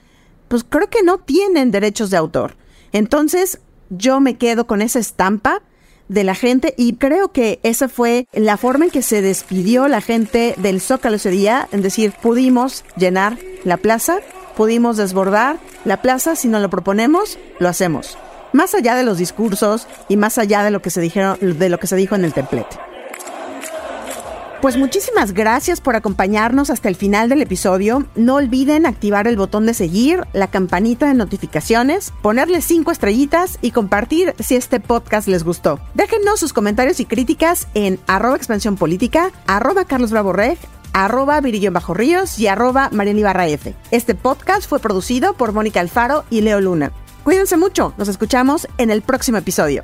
pues 0.47 0.65
creo 0.67 0.89
que 0.89 1.03
no 1.03 1.19
tienen 1.19 1.71
derechos 1.71 2.09
de 2.09 2.17
autor. 2.17 2.55
Entonces, 2.91 3.59
yo 3.89 4.19
me 4.19 4.37
quedo 4.37 4.65
con 4.65 4.81
esa 4.81 4.99
estampa 4.99 5.61
de 6.07 6.23
la 6.23 6.35
gente 6.35 6.73
y 6.77 6.95
creo 6.95 7.31
que 7.31 7.59
esa 7.63 7.87
fue 7.87 8.27
la 8.33 8.57
forma 8.57 8.85
en 8.85 8.91
que 8.91 9.01
se 9.01 9.21
despidió 9.21 9.87
la 9.87 10.01
gente 10.01 10.55
del 10.57 10.81
Zócalo 10.81 11.15
ese 11.15 11.29
día, 11.29 11.67
en 11.71 11.81
decir, 11.81 12.13
pudimos 12.21 12.83
llenar 12.97 13.37
la 13.63 13.77
plaza, 13.77 14.17
pudimos 14.55 14.97
desbordar 14.97 15.57
la 15.85 16.01
plaza, 16.01 16.35
si 16.35 16.47
no 16.47 16.59
lo 16.59 16.69
proponemos, 16.69 17.37
lo 17.59 17.69
hacemos. 17.69 18.17
Más 18.51 18.75
allá 18.75 18.95
de 18.95 19.03
los 19.03 19.17
discursos 19.17 19.87
y 20.09 20.17
más 20.17 20.37
allá 20.37 20.63
de 20.63 20.71
lo 20.71 20.81
que 20.81 20.89
se 20.89 21.01
dijeron, 21.01 21.37
de 21.41 21.69
lo 21.69 21.79
que 21.79 21.87
se 21.87 21.95
dijo 21.95 22.15
en 22.15 22.25
el 22.25 22.33
templete. 22.33 22.77
Pues 24.63 24.77
muchísimas 24.77 25.33
gracias 25.33 25.81
por 25.81 25.97
acompañarnos 25.97 26.69
hasta 26.69 26.87
el 26.87 26.95
final 26.95 27.27
del 27.27 27.41
episodio. 27.41 28.05
No 28.15 28.35
olviden 28.35 28.85
activar 28.85 29.27
el 29.27 29.35
botón 29.35 29.65
de 29.65 29.73
seguir, 29.73 30.23
la 30.31 30.47
campanita 30.47 31.05
de 31.05 31.15
notificaciones, 31.15 32.13
ponerle 32.21 32.61
cinco 32.61 32.91
estrellitas 32.91 33.59
y 33.61 33.71
compartir 33.71 34.33
si 34.39 34.55
este 34.55 34.79
podcast 34.79 35.27
les 35.27 35.43
gustó. 35.43 35.81
Déjennos 35.95 36.39
sus 36.39 36.53
comentarios 36.53 37.01
y 37.01 37.05
críticas 37.05 37.67
en 37.73 37.99
arroba 38.07 38.37
expansión 38.37 38.77
política, 38.77 39.33
arroba 39.47 39.83
arroba 40.93 41.41
Virillón 41.41 41.73
Bajo 41.73 41.93
Ríos 41.93 42.39
y 42.39 42.47
arroba 42.47 42.87
Mariela 42.91 43.47
F. 43.47 43.73
Este 43.91 44.15
podcast 44.15 44.69
fue 44.69 44.79
producido 44.79 45.33
por 45.33 45.51
Mónica 45.51 45.81
Alfaro 45.81 46.23
y 46.29 46.39
Leo 46.41 46.61
Luna. 46.61 46.93
Cuídense 47.23 47.57
mucho, 47.57 47.93
nos 47.97 48.07
escuchamos 48.07 48.67
en 48.77 48.91
el 48.91 49.01
próximo 49.01 49.37
episodio. 49.37 49.83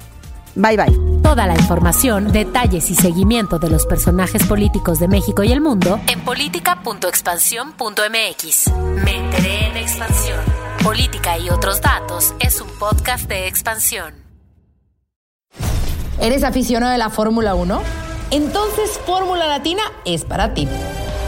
Bye 0.56 0.78
bye. 0.78 0.98
Toda 1.22 1.46
la 1.46 1.56
información, 1.56 2.32
detalles 2.32 2.90
y 2.90 2.96
seguimiento 2.96 3.60
de 3.60 3.70
los 3.70 3.86
personajes 3.86 4.44
políticos 4.46 5.00
de 5.00 5.08
México 5.08 5.44
y 5.44 5.52
el 5.52 5.62
mundo 5.62 6.02
en 6.08 6.22
política.expansión.mx. 6.22 8.72
Me 9.04 9.16
enteré 9.16 9.68
en 9.68 9.78
expansión. 9.78 10.40
Política 10.84 11.38
y 11.38 11.50
otros 11.50 11.82
datos 11.82 12.34
es 12.40 12.60
un 12.62 12.70
podcast 12.80 13.30
de 13.30 13.48
expansión. 13.48 14.16
¿Eres 16.20 16.44
aficionado 16.44 16.92
de 16.92 16.98
la 16.98 17.10
Fórmula 17.10 17.56
1? 17.56 17.82
Entonces 18.32 19.00
Fórmula 19.06 19.48
Latina 19.48 19.84
es 20.06 20.26
para 20.26 20.54
ti. 20.54 20.68